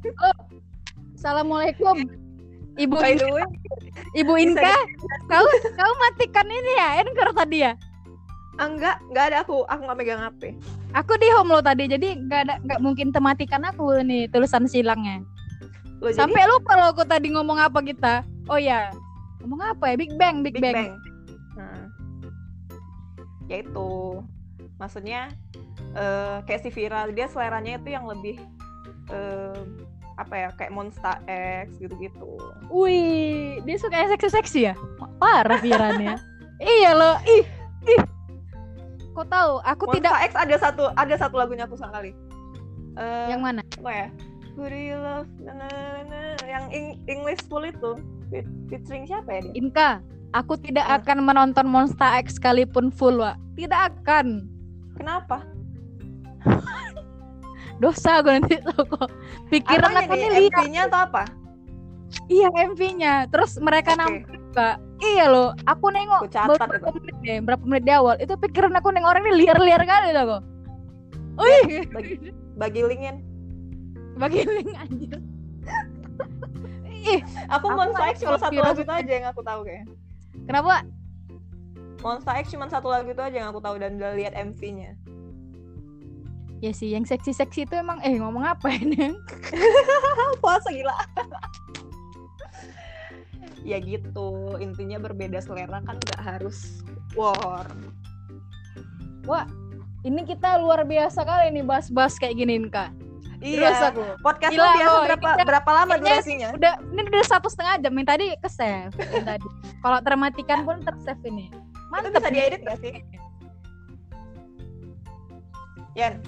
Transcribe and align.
Oh, 0.00 0.36
Assalamualaikum. 1.12 2.08
Ibu 2.80 2.96
By 2.96 3.12
the 3.18 3.28
way, 3.28 3.44
Ibu 4.16 4.32
Inka, 4.40 4.72
kau 5.28 5.44
kau 5.76 5.92
matikan 6.00 6.48
ini 6.48 6.72
ya, 6.80 7.04
Anchor 7.04 7.28
tadi 7.36 7.58
ya. 7.60 7.76
Ah, 8.56 8.68
enggak, 8.70 8.96
enggak 9.12 9.24
ada 9.32 9.36
aku, 9.44 9.68
aku 9.68 9.80
nggak 9.84 9.98
megang 10.00 10.22
HP. 10.22 10.56
Aku 10.96 11.12
di 11.20 11.28
home 11.36 11.52
lo 11.52 11.60
tadi, 11.60 11.92
jadi 11.92 12.16
nggak 12.16 12.40
ada 12.48 12.54
nggak 12.64 12.80
mungkin 12.80 13.12
tematikan 13.12 13.68
aku 13.68 14.00
nih 14.00 14.32
tulisan 14.32 14.64
silangnya. 14.64 15.20
Lo 16.00 16.08
jadi 16.08 16.24
Sampai 16.24 16.48
lupa 16.48 16.72
lo 16.80 16.96
aku 16.96 17.04
tadi 17.04 17.28
ngomong 17.36 17.58
apa 17.60 17.84
kita. 17.84 18.24
Oh 18.48 18.56
ya, 18.56 18.88
ngomong 19.44 19.60
apa 19.76 19.92
ya? 19.92 19.94
Big 20.00 20.16
Bang, 20.16 20.40
Big, 20.40 20.56
Big 20.56 20.64
Bang. 20.64 20.76
Bang. 20.76 20.92
Nah, 21.60 21.84
ya 23.52 23.60
itu, 23.60 24.24
maksudnya 24.80 25.28
eh, 25.92 26.36
kayak 26.48 26.64
si 26.64 26.70
viral 26.72 27.12
dia 27.12 27.28
seleranya 27.28 27.76
itu 27.76 27.92
yang 27.92 28.08
lebih 28.08 28.40
eh, 29.10 29.58
apa 30.14 30.34
ya 30.36 30.48
kayak 30.52 30.70
Monster 30.70 31.16
X 31.26 31.76
gitu-gitu. 31.76 32.36
Wih, 32.68 33.60
dia 33.62 33.76
suka 33.76 33.96
yang 33.96 34.10
seksi-seksi 34.10 34.60
ya? 34.62 34.74
Parah 35.16 35.56
pikirannya. 35.56 36.16
iya 36.60 36.92
lo, 36.92 37.16
ih, 37.24 37.44
ih. 37.86 38.00
Kau 39.10 39.24
tahu, 39.24 39.58
aku 39.60 39.88
Monster 39.88 39.96
tidak 39.98 40.14
X 40.22 40.32
ada 40.36 40.56
satu 40.56 40.82
ada 40.92 41.14
satu 41.16 41.34
lagunya 41.36 41.64
aku 41.64 41.74
sekali. 41.74 42.12
Eh, 42.94 43.26
yang 43.28 43.40
mana? 43.40 43.64
apa 43.64 43.90
ya? 43.90 44.08
You 44.60 45.00
love? 45.00 45.30
Na, 45.40 45.56
na, 45.56 45.66
na, 45.72 46.02
na. 46.04 46.20
Yang 46.44 46.64
Eng- 46.68 47.00
English 47.08 47.40
full 47.48 47.64
itu 47.64 47.96
Feat- 48.28 48.50
featuring 48.68 49.08
siapa 49.08 49.40
ya 49.40 49.40
dia? 49.40 49.52
Inka, 49.56 49.90
aku 50.36 50.60
tidak 50.60 50.84
Ah. 50.84 51.00
akan 51.00 51.24
menonton 51.24 51.64
Monster 51.64 52.12
X 52.20 52.36
sekalipun 52.36 52.92
full, 52.92 53.24
Wak. 53.24 53.40
Tidak 53.56 53.80
akan. 53.96 54.44
Kenapa? 55.00 55.48
Dosa 57.80 58.20
gue 58.20 58.32
nanti 58.36 58.56
tau 58.68 58.84
kok. 58.84 59.08
Pikiran 59.48 59.92
aku 59.96 60.12
nih? 60.14 60.52
MV-nya 60.52 60.82
atau 60.86 61.00
apa? 61.08 61.22
Iya 62.28 62.48
MV-nya. 62.52 63.14
Terus 63.32 63.56
mereka 63.58 63.96
nampil 63.96 64.28
juga. 64.28 64.76
Iya 65.00 65.24
loh. 65.32 65.50
Aku 65.64 65.88
nengok 65.88 66.28
Aku 66.28 66.54
beberapa 66.60 66.92
menit 67.00 67.16
deh, 67.24 67.38
berapa 67.40 67.64
menit 67.64 67.84
di 67.88 67.92
awal. 67.96 68.14
Itu 68.20 68.36
pikiran 68.36 68.76
aku 68.76 68.92
neng 68.92 69.08
orang 69.08 69.24
ini 69.24 69.46
liar-liar 69.46 69.80
kali 69.80 70.12
tau 70.12 70.26
kok. 70.38 70.42
Wih, 71.40 71.88
Bagi, 71.88 72.14
bagi 72.54 72.80
linkin. 72.84 73.16
bagi 74.20 74.44
link 74.44 74.76
anjir. 74.76 75.16
Ih, 77.00 77.24
Aku, 77.48 77.72
Aku 77.72 77.76
Monster 77.80 77.96
nggak 78.04 78.12
X 78.12 78.16
cuma 78.20 78.36
satu 78.36 78.60
lagu 78.60 78.80
itu 78.84 78.92
aja 78.92 79.12
yang 79.16 79.26
aku 79.32 79.40
tahu 79.40 79.60
kayak. 79.64 79.88
kenapa? 80.44 80.84
Monster 82.04 82.34
X 82.36 82.52
cuma 82.52 82.68
satu 82.68 82.92
lagu 82.92 83.08
itu 83.08 83.22
aja 83.24 83.32
yang 83.40 83.48
aku 83.48 83.64
tahu 83.64 83.80
dan 83.80 83.96
udah 83.96 84.12
lihat 84.12 84.36
MV-nya. 84.36 85.00
Ya 86.60 86.72
sih, 86.76 86.92
yang 86.92 87.08
seksi-seksi 87.08 87.64
itu 87.64 87.74
emang 87.74 88.04
eh 88.04 88.20
ngomong 88.20 88.44
apa 88.44 88.68
ini? 88.68 89.16
Puasa 90.44 90.68
gila. 90.68 90.92
ya 93.60 93.76
gitu, 93.76 94.56
intinya 94.56 94.96
berbeda 94.96 95.40
selera 95.40 95.84
kan 95.84 95.96
nggak 96.00 96.20
harus 96.20 96.80
war. 97.12 97.68
Wah, 99.28 99.44
ini 100.00 100.24
kita 100.24 100.56
luar 100.60 100.84
biasa 100.88 101.24
kali 101.24 101.52
nih 101.52 101.64
bahas-bahas 101.64 102.16
kayak 102.16 102.40
gini 102.40 102.56
Kak. 102.72 102.92
Terus 103.40 103.72
Iya. 103.80 103.88
aku. 103.88 104.04
Podcast 104.20 104.52
Gila, 104.52 104.68
biasa 104.76 104.92
oh, 104.92 105.00
berapa 105.08 105.28
ini 105.32 105.44
berapa 105.48 105.70
lama 105.72 105.92
kayaknya 105.96 106.12
durasinya? 106.12 106.48
Udah 106.56 106.72
ini 106.92 107.00
udah 107.08 107.24
satu 107.24 107.48
setengah 107.48 107.74
jam 107.80 107.92
yang 107.96 108.08
tadi 108.08 108.26
ke 108.36 108.48
save 108.52 108.92
tadi. 109.24 109.48
Kalau 109.80 109.98
termatikan 110.04 110.58
pun 110.68 110.76
tersave 110.84 111.24
ini. 111.24 111.48
Itu 111.48 111.88
Mantap. 111.88 112.20
bisa 112.20 112.28
diedit 112.32 112.60
gak 112.64 112.78
sih? 112.84 112.94
Yan, 115.96 116.20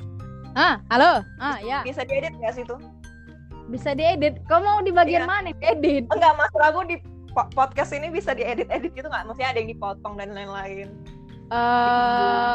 Ah, 0.52 0.84
halo. 0.92 1.24
Ah, 1.40 1.56
ya. 1.64 1.80
bisa 1.80 2.04
diedit 2.04 2.32
gak 2.36 2.52
sih 2.52 2.64
tuh? 2.68 2.76
Bisa 3.72 3.96
diedit. 3.96 4.36
Kau 4.44 4.60
mau 4.60 4.84
di 4.84 4.92
bagian 4.92 5.24
Iya. 5.24 5.30
mana? 5.30 5.50
Edit. 5.64 6.04
Enggak, 6.12 6.32
maksud 6.36 6.60
aku 6.60 6.80
di 6.84 6.96
po- 7.32 7.48
podcast 7.56 7.96
ini 7.96 8.12
bisa 8.12 8.36
diedit-edit 8.36 8.92
gitu 8.92 9.08
nggak? 9.08 9.24
Maksudnya 9.24 9.48
ada 9.48 9.58
yang 9.64 9.70
dipotong 9.72 10.14
dan 10.20 10.36
lain-lain. 10.36 10.88
Eh 11.48 12.54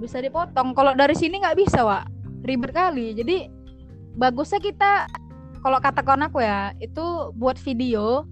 bisa 0.00 0.24
dipotong. 0.24 0.72
Kalau 0.72 0.96
dari 0.96 1.12
sini 1.12 1.44
nggak 1.44 1.58
bisa, 1.60 1.84
Wak. 1.84 2.08
Ribet 2.44 2.72
kali. 2.72 3.12
Jadi 3.12 3.48
bagusnya 4.16 4.60
kita 4.60 5.04
kalau 5.60 5.80
kata 5.80 6.00
aku 6.00 6.40
ya, 6.40 6.72
itu 6.80 7.32
buat 7.36 7.56
video 7.60 8.24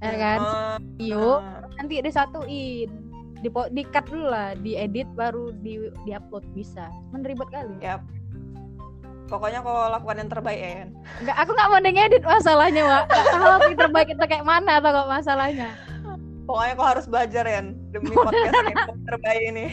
ya 0.00 0.16
kan? 0.16 0.40
Oh, 0.40 0.76
Video 0.96 1.24
nah. 1.44 1.60
nanti 1.76 2.00
disatuin. 2.00 2.88
Di 3.40 3.48
di 3.48 3.82
cut 3.88 4.04
dulu 4.08 4.28
lah, 4.28 4.52
diedit 4.60 5.08
baru 5.16 5.52
di 5.60 5.88
diupload 6.04 6.44
bisa. 6.52 6.88
Men 7.12 7.24
ribet 7.24 7.48
kali. 7.52 7.76
Ya. 7.80 8.00
Pokoknya 9.30 9.62
kau 9.62 9.86
lakukan 9.86 10.18
yang 10.18 10.30
terbaik 10.30 10.58
ya, 10.58 10.70
Yan. 10.82 10.88
Enggak, 11.22 11.36
aku 11.38 11.50
nggak 11.54 11.68
mau 11.70 11.78
ngedit 11.78 12.24
masalahnya, 12.26 12.82
Wak. 12.82 13.04
Nggak 13.06 13.26
tahu 13.30 13.46
aku 13.46 13.62
yang 13.70 13.80
terbaik 13.86 14.08
itu 14.10 14.24
kayak 14.26 14.46
mana 14.46 14.72
atau 14.82 14.90
kok 14.90 15.08
masalahnya. 15.08 15.70
Pokoknya 16.50 16.72
kau 16.74 16.88
harus 16.90 17.06
belajar, 17.06 17.44
Yan. 17.46 17.66
Demi 17.94 18.10
podcast 18.10 18.56
yang 18.58 19.06
terbaik 19.06 19.42
ini. 19.46 19.66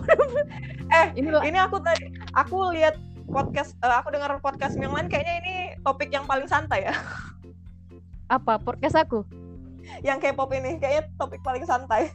eh, 0.96 1.06
Ini 1.12 1.28
ini 1.28 1.58
aku 1.60 1.76
tadi, 1.84 2.08
aku 2.32 2.72
lihat 2.72 2.96
podcast, 3.28 3.76
eh, 3.84 3.96
aku 4.00 4.08
dengar 4.16 4.32
podcast 4.40 4.80
yang 4.80 4.96
lain 4.96 5.12
kayaknya 5.12 5.34
ini 5.44 5.54
topik 5.84 6.08
yang 6.08 6.24
paling 6.24 6.48
santai 6.48 6.88
ya. 6.88 6.96
apa 8.30 8.62
podcast 8.62 8.94
aku? 8.94 9.26
yang 10.06 10.22
K-pop 10.22 10.50
ini 10.54 10.78
kayaknya 10.78 11.10
topik 11.18 11.42
paling 11.42 11.66
santai. 11.66 12.14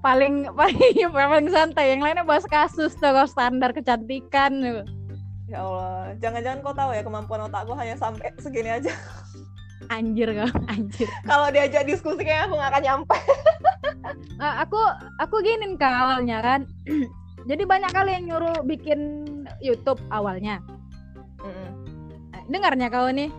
Paling 0.00 0.48
paling 0.58 1.10
paling 1.10 1.48
santai. 1.50 1.96
Yang 1.96 2.00
lainnya 2.06 2.24
bahas 2.24 2.46
kasus 2.46 2.94
tuh, 2.96 3.10
kalau 3.10 3.26
standar 3.26 3.74
kecantikan. 3.74 4.86
Ya 5.50 5.66
Allah, 5.66 6.14
jangan-jangan 6.22 6.58
kau 6.62 6.70
tahu 6.70 6.90
ya 6.94 7.02
kemampuan 7.02 7.50
otakku 7.50 7.74
hanya 7.74 7.98
sampai 7.98 8.30
segini 8.38 8.70
aja. 8.70 8.94
Anjir 9.96 10.30
kau, 10.30 10.50
anjir. 10.70 11.08
Kalau 11.26 11.50
diajak 11.50 11.82
diskusi 11.82 12.22
kayaknya 12.22 12.46
aku 12.46 12.54
nggak 12.54 12.70
akan 12.70 12.82
nyampe. 12.84 13.16
Ah, 14.38 14.54
aku 14.62 14.78
aku 15.18 15.42
giniin 15.42 15.74
kak 15.74 15.90
awalnya 15.90 16.38
kan. 16.38 16.60
Jadi 17.50 17.64
banyak 17.66 17.90
kali 17.90 18.14
yang 18.14 18.24
nyuruh 18.30 18.62
bikin 18.62 19.00
YouTube 19.58 19.98
awalnya. 20.14 20.62
Eh, 21.42 21.70
Dengarnya 22.46 22.92
kau 22.92 23.08
nih. 23.10 23.32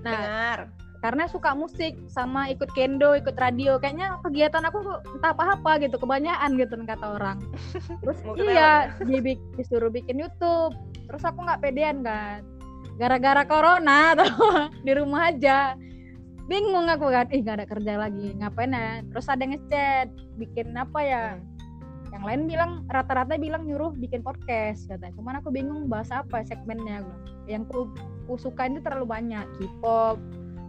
Nah, 0.00 0.14
Dengar. 0.14 0.58
karena 1.04 1.24
suka 1.28 1.52
musik 1.52 1.98
sama 2.06 2.48
ikut 2.48 2.70
kendo, 2.72 3.12
ikut 3.18 3.34
radio, 3.36 3.76
kayaknya 3.76 4.16
kegiatan 4.24 4.64
aku 4.64 4.80
entah 5.18 5.34
apa-apa 5.36 5.82
gitu, 5.84 5.98
kebanyakan 5.98 6.56
gitu 6.56 6.74
kata 6.86 7.06
orang. 7.18 7.42
Terus 8.00 8.18
iya, 8.40 8.94
dibik- 9.02 9.44
disuruh 9.58 9.90
bikin 9.90 10.22
YouTube. 10.22 10.72
Terus 11.10 11.26
aku 11.26 11.42
nggak 11.42 11.60
pedean 11.66 12.06
kan. 12.06 12.46
Gara-gara 12.94 13.42
corona 13.42 14.12
tuh 14.18 14.70
di 14.86 14.92
rumah 14.94 15.34
aja. 15.34 15.74
Bingung 16.46 16.86
aku 16.90 17.10
kan, 17.14 17.30
ih 17.30 17.46
gak 17.46 17.62
ada 17.62 17.66
kerja 17.66 17.94
lagi, 17.94 18.34
ngapain 18.34 18.74
ya? 18.74 19.06
Terus 19.06 19.26
ada 19.30 19.46
ngechat, 19.46 20.10
bikin 20.34 20.74
apa 20.74 20.98
ya? 20.98 21.24
Hmm. 21.38 22.10
Yang 22.10 22.22
lain 22.26 22.40
bilang 22.50 22.72
rata-rata 22.90 23.38
bilang 23.38 23.70
nyuruh 23.70 23.94
bikin 23.94 24.26
podcast 24.26 24.90
katanya. 24.90 25.14
Cuman 25.14 25.38
aku 25.38 25.54
bingung 25.54 25.86
bahas 25.86 26.10
apa 26.10 26.42
segmennya 26.42 27.06
gue. 27.06 27.18
Yang 27.54 27.70
ku, 27.70 27.78
ku 28.26 28.34
suka 28.34 28.66
itu 28.66 28.82
terlalu 28.82 29.06
banyak, 29.06 29.46
K-pop, 29.62 30.18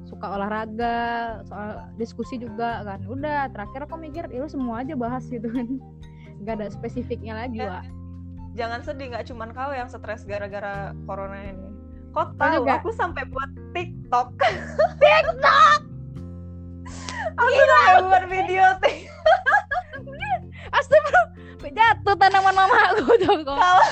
suka 0.06 0.28
olahraga, 0.38 1.41
soal 1.50 1.90
diskusi 1.97 2.38
juga 2.38 2.85
kan. 2.85 3.01
Udah, 3.09 3.50
terakhir 3.50 3.90
aku 3.90 3.97
mikir, 3.97 4.30
lu 4.30 4.46
semua 4.46 4.85
aja 4.85 4.94
bahas 4.94 5.25
gitu 5.34 5.50
kan. 5.50 5.81
Gak 6.46 6.62
ada 6.62 6.69
spesifiknya 6.69 7.41
lagi, 7.41 7.57
Ya, 7.57 7.81
Wak. 7.81 8.00
Jangan 8.51 8.79
sedih, 8.84 9.16
nggak 9.16 9.25
cuman 9.31 9.50
kau 9.56 9.72
yang 9.72 9.88
stres 9.88 10.28
gara-gara 10.28 10.91
corona 11.07 11.39
ini. 11.39 11.72
Kau 12.12 12.28
tahu, 12.35 12.67
aku 12.67 12.91
sampai 12.91 13.23
buat 13.31 13.51
TikTok. 13.72 14.35
TikTok. 15.01 15.79
aku 17.39 17.47
sampai 17.47 17.95
buat 18.03 18.25
video 18.28 18.66
TikTok. 18.84 19.63
Astagfirullah, 20.75 21.72
jatuh 21.72 22.16
tanaman 22.19 22.56
mama 22.56 22.78
aku 22.91 23.16
tuh 23.23 23.38
kok. 23.44 23.56
Kalau 23.56 23.84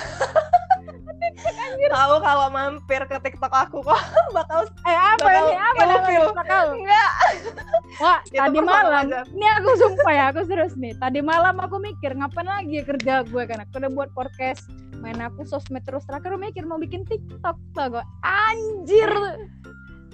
tahu 1.90 2.16
kalau 2.20 2.48
mampir 2.52 3.02
ke 3.08 3.16
TikTok 3.24 3.54
aku 3.54 3.80
kok 3.80 4.02
bakal 4.36 4.68
Eh 4.84 4.98
apa 4.98 5.24
bakal 5.24 5.46
ini? 5.48 5.56
Apa. 5.56 5.84
TikTok 6.08 6.46
kau? 6.48 6.68
enggak. 6.76 7.12
Wah, 8.00 8.24
Itu 8.24 8.40
tadi 8.40 8.60
malam, 8.64 9.12
ini 9.36 9.48
aku 9.60 9.70
sumpah 9.76 10.14
ya, 10.16 10.26
aku 10.32 10.48
serius 10.48 10.74
nih. 10.80 10.96
Tadi 10.96 11.20
malam 11.20 11.60
aku 11.60 11.84
mikir 11.84 12.16
ngapain 12.16 12.48
lagi 12.48 12.80
ya 12.80 12.84
kerja 12.88 13.14
gue 13.28 13.44
kan. 13.44 13.60
Aku 13.68 13.76
udah 13.76 13.92
buat 13.92 14.10
podcast, 14.16 14.72
main 15.04 15.20
aku 15.20 15.44
sosmed 15.44 15.84
terus 15.84 16.08
terakhir 16.08 16.32
aku 16.32 16.40
mikir 16.40 16.64
mau 16.64 16.80
bikin 16.80 17.04
TikTok 17.04 17.60
tuh 17.76 18.00
gue. 18.00 18.04
Anjir. 18.24 19.12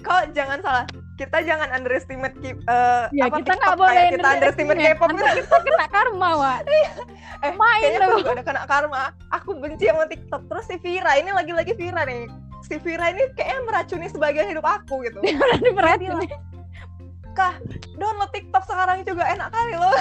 Kau 0.02 0.18
jangan 0.34 0.58
salah. 0.66 0.84
Kita 1.16 1.40
jangan 1.46 1.72
underestimate 1.72 2.36
eh, 2.44 2.54
Ya 3.14 3.30
apa, 3.30 3.40
kita 3.40 3.54
TikTok 3.54 3.56
nggak 3.62 3.78
boleh 3.78 3.94
kayak 3.94 4.12
kita 4.12 4.28
underestimate 4.28 4.78
K-pop 4.82 5.08
Nanti 5.08 5.40
kita 5.40 5.58
kena 5.64 5.86
karma, 5.88 6.30
Wak. 6.36 6.60
eh, 7.46 7.52
main 7.54 7.90
loh. 8.02 8.18
ada 8.26 8.42
kena 8.42 8.62
karma. 8.66 9.02
Aku 9.30 9.56
benci 9.62 9.86
sama 9.86 10.10
TikTok. 10.10 10.42
Terus 10.50 10.64
si 10.66 10.76
Vira 10.82 11.12
ini 11.22 11.30
lagi-lagi 11.30 11.72
Vira 11.78 12.02
nih. 12.02 12.26
Si 12.66 12.76
Vira 12.82 13.14
ini 13.14 13.30
kayaknya 13.38 13.62
meracuni 13.62 14.06
sebagian 14.10 14.50
hidup 14.50 14.66
aku 14.66 15.06
gitu. 15.06 15.22
Berarti 15.78 16.10
nih. 16.10 16.55
Kah, 17.36 17.60
download 18.00 18.32
TikTok 18.32 18.64
sekarang 18.64 19.04
juga 19.04 19.28
enak 19.28 19.52
kali 19.52 19.76
loh. 19.76 19.92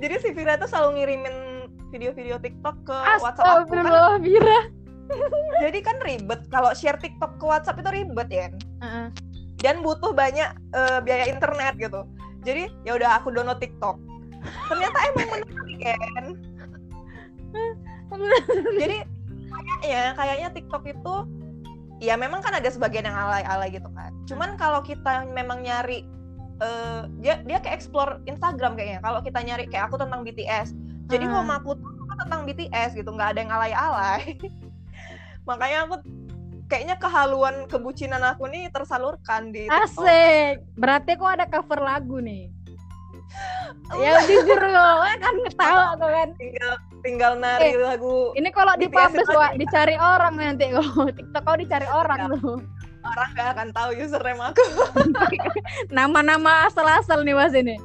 Jadi 0.00 0.14
si 0.20 0.28
Vira 0.36 0.60
tuh 0.60 0.68
selalu 0.68 1.00
ngirimin 1.00 1.36
video-video 1.88 2.36
TikTok 2.36 2.76
ke 2.84 2.98
WhatsApp 3.24 3.64
aku 3.64 3.72
kan. 3.72 4.20
Bira. 4.20 4.60
jadi 5.62 5.78
kan 5.86 5.96
ribet 6.02 6.40
kalau 6.50 6.74
share 6.74 6.98
TikTok 6.98 7.38
ke 7.38 7.44
WhatsApp 7.46 7.78
itu 7.78 7.90
ribet 7.94 8.26
ya 8.26 8.46
Heeh. 8.82 9.06
dan 9.62 9.78
butuh 9.80 10.10
banyak 10.10 10.50
eh, 10.74 10.98
biaya 11.02 11.30
internet 11.30 11.78
gitu 11.78 12.02
jadi 12.42 12.66
ya 12.82 12.98
udah 12.98 13.22
aku 13.22 13.30
download 13.30 13.62
TikTok 13.62 14.02
ternyata 14.66 14.98
emang 15.14 15.28
menarik 15.30 15.78
kan 15.86 16.26
jadi 18.82 18.98
kayaknya 19.46 20.02
kayaknya 20.18 20.48
TikTok 20.52 20.82
itu 20.90 21.14
ya 22.02 22.14
memang 22.16 22.44
kan 22.44 22.52
ada 22.56 22.68
sebagian 22.68 23.08
yang 23.08 23.16
alay-alay 23.16 23.72
gitu 23.72 23.88
kan 23.96 24.12
cuman 24.28 24.54
kalau 24.60 24.84
kita 24.84 25.24
memang 25.32 25.64
nyari 25.64 26.04
eh, 26.60 27.02
dia 27.20 27.40
dia 27.44 27.58
kayak 27.60 27.76
explore 27.80 28.20
Instagram 28.28 28.76
kayaknya 28.76 29.00
kalau 29.00 29.20
kita 29.24 29.40
nyari 29.40 29.64
kayak 29.68 29.88
aku 29.88 29.96
tentang 30.00 30.24
BTS 30.24 30.72
jadi 31.08 31.24
Hmm. 31.28 31.34
home 31.46 31.52
aku 31.56 31.70
tuh 31.78 31.92
tentang 32.16 32.48
BTS 32.48 32.96
gitu 32.96 33.12
nggak 33.12 33.36
ada 33.36 33.38
yang 33.44 33.52
alay-alay 33.52 34.22
makanya 35.48 35.86
aku 35.86 36.00
kayaknya 36.66 36.98
kehaluan 36.98 37.70
kebucinan 37.70 38.22
aku 38.26 38.50
nih 38.50 38.66
tersalurkan 38.74 39.54
di 39.54 39.70
TikTok. 39.70 40.02
Asik. 40.02 40.54
Berarti 40.74 41.10
kok 41.14 41.30
ada 41.30 41.46
cover 41.46 41.78
lagu 41.78 42.18
nih. 42.18 42.50
ya 44.02 44.18
jujur 44.26 44.62
lo, 44.66 45.06
kan 45.22 45.34
ketawa 45.46 45.94
kok 45.94 46.10
kan. 46.10 46.28
tinggal 46.34 46.74
tinggal 46.98 47.32
nari 47.34 47.70
Eh, 47.70 47.76
lagu 47.76 48.32
Ini 48.32 48.48
kalau 48.50 48.74
di 48.74 48.86
publish 48.86 49.26
aja. 49.26 49.54
dicari 49.54 49.94
orang 49.94 50.34
nanti 50.34 50.68
kok. 50.68 50.84
TikTok 51.18 51.42
kau 51.42 51.56
dicari 51.56 51.86
orang 51.86 52.18
Ya. 52.18 52.28
tuh. 52.32 52.58
orang 53.04 53.28
gak 53.32 53.48
akan 53.52 53.68
tahu 53.70 53.90
username 53.96 54.42
aku 54.42 54.62
Nama-nama 55.96 56.66
asal-asal 56.66 57.22
nih 57.22 57.34
Mas 57.34 57.54
ini. 57.54 57.78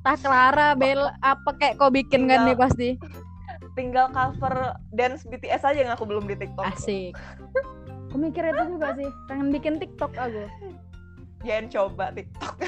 Tah 0.00 0.16
Clara, 0.16 0.72
Bel, 0.72 1.00
apa 1.18 1.50
kayak 1.54 1.76
kau 1.76 1.88
bikin 1.88 2.24
kan 2.24 2.40
Tinggal- 2.40 2.46
nih 2.46 2.56
pasti. 2.56 2.88
tinggal 3.74 4.06
cover 4.08 4.54
dance 4.88 5.24
BTS 5.24 5.64
aja 5.64 5.80
yang 5.80 5.90
aku 5.90 6.06
belum 6.06 6.24
di 6.24 6.36
TikTok 6.36 6.62
Asik. 6.64 7.12
Aku 8.06 8.16
mikir 8.16 8.46
itu 8.46 8.62
juga 8.70 8.94
sih, 8.94 9.08
pengen 9.26 9.50
bikin 9.50 9.74
TikTok 9.76 10.14
aku. 10.14 10.46
Jangan 11.44 11.66
coba 11.68 12.04
TikTok 12.10 12.54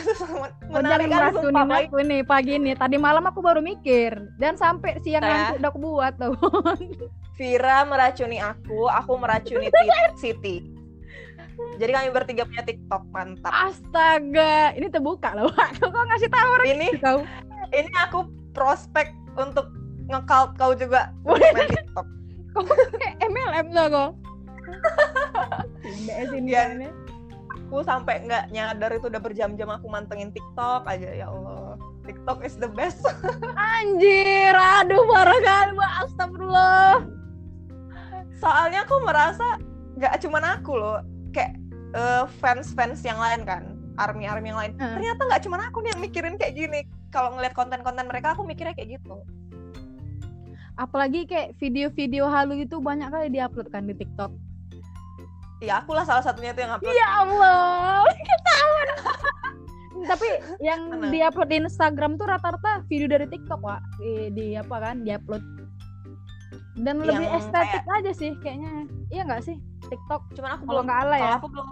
Kau 0.69 0.71
menarik 0.71 1.09
jangan 1.09 1.11
kan 1.11 1.21
meracunin 1.33 1.55
sumpah 1.57 1.79
aku 1.81 1.97
nih 2.05 2.21
pagi 2.23 2.53
ini. 2.61 2.73
Tadi 2.77 2.97
malam 3.01 3.25
aku 3.25 3.41
baru 3.41 3.65
mikir 3.65 4.13
dan 4.37 4.55
sampai 4.55 5.01
siang 5.01 5.25
Nah. 5.25 5.33
nanti 5.51 5.65
udah 5.65 5.71
aku 5.73 5.79
buat 5.81 6.13
tuh. 6.21 6.37
Vira 7.41 7.85
meracuni 7.85 8.39
aku 8.39 8.89
aku 8.89 9.13
meracuni 9.17 9.69
Siti 10.21 10.77
jadi 11.81 11.89
kami 11.93 12.09
bertiga 12.13 12.45
punya 12.45 12.65
TikTok 12.65 13.09
mantap 13.13 13.49
Astaga, 13.49 14.77
ini 14.77 14.93
terbuka 14.93 15.33
loh. 15.33 15.49
Kau 15.81 15.89
kau 15.89 16.05
ngasih 16.05 16.29
tahu 16.29 16.49
orang 16.53 16.69
ini 16.69 16.89
kau. 17.01 17.25
ini 17.73 17.89
aku 17.97 18.29
prospek 18.53 19.13
untuk 19.37 19.73
ngekalt 20.09 20.53
kau 20.57 20.77
juga 20.77 21.13
main 21.25 21.69
TikTok 21.69 22.07
Kayak 22.97 23.17
MLM 23.25 23.67
tuh 23.73 23.87
kok. 23.89 24.11
BS 25.85 26.29
ini 26.33 26.53
Iya. 26.53 26.63
ini. 26.73 26.89
Aku 27.57 27.83
sampai 27.83 28.23
nggak 28.23 28.53
nyadar 28.53 28.91
itu 28.93 29.09
udah 29.09 29.19
berjam-jam 29.19 29.69
aku 29.69 29.87
mantengin 29.89 30.31
TikTok 30.31 30.85
aja 30.85 31.11
ya 31.11 31.27
Allah 31.29 31.75
TikTok 32.05 32.45
is 32.45 32.55
the 32.57 32.71
best 32.71 33.03
Anjir, 33.77 34.55
aduh 34.55 35.03
parah 35.11 35.41
kali. 35.41 35.75
Astagfirullah. 36.07 37.03
soalnya 38.37 38.85
aku 38.85 38.97
merasa 39.03 39.59
nggak 39.97 40.21
cuman 40.23 40.45
aku 40.61 40.73
loh 40.77 41.01
kayak 41.33 41.57
eh, 41.93 42.25
fans-fans 42.39 43.01
yang 43.01 43.17
lain 43.17 43.43
kan 43.43 43.63
army-army 43.97 44.53
yang 44.53 44.61
lain 44.61 44.73
Hmm. 44.77 44.93
ternyata 44.95 45.21
nggak 45.25 45.43
cuman 45.43 45.61
aku 45.67 45.77
nih 45.81 45.91
yang 45.97 46.01
mikirin 46.05 46.35
kayak 46.37 46.55
gini 46.55 46.81
kalau 47.09 47.33
ngeliat 47.33 47.57
konten-konten 47.57 48.05
mereka 48.05 48.37
aku 48.37 48.45
mikirnya 48.45 48.77
kayak 48.77 49.01
gitu 49.01 49.25
Apalagi 50.77 51.25
kayak 51.25 51.57
video-video 51.57 52.29
halu 52.29 52.61
itu 52.61 52.77
banyak 52.77 53.09
kali 53.09 53.33
diupload 53.33 53.73
kan 53.73 53.89
di 53.89 53.97
TikTok. 53.97 54.29
Ya 55.61 55.81
aku 55.81 55.97
lah 55.97 56.05
salah 56.05 56.21
satunya 56.21 56.53
itu 56.53 56.61
yang 56.61 56.73
upload 56.77 56.93
Ya 56.93 57.09
Allah, 57.25 58.05
ketahuan. 58.29 58.89
Tapi 60.07 60.29
yang 60.61 60.81
Mana? 60.93 61.09
diupload 61.09 61.49
di 61.49 61.57
Instagram 61.65 62.21
tuh 62.21 62.29
rata-rata 62.29 62.85
video 62.87 63.09
dari 63.09 63.27
TikTok, 63.27 63.61
Wak. 63.65 63.81
Di, 63.97 64.29
di 64.31 64.47
apa 64.55 64.77
kan, 64.77 65.03
diupload. 65.03 65.43
Dan 66.77 67.01
lebih 67.01 67.25
Yang 67.25 67.49
estetik 67.49 67.85
aja 67.89 68.13
sih 68.13 68.31
kayaknya. 68.45 68.85
Iya 69.09 69.23
nggak 69.25 69.43
sih? 69.49 69.57
TikTok 69.87 70.23
cuman 70.35 70.51
aku 70.59 70.63
kalau 70.63 70.73
belum 70.75 70.85
nggak 70.87 71.01
kalau 71.01 71.17
ya. 71.17 71.33
aku 71.39 71.47
belum 71.49 71.69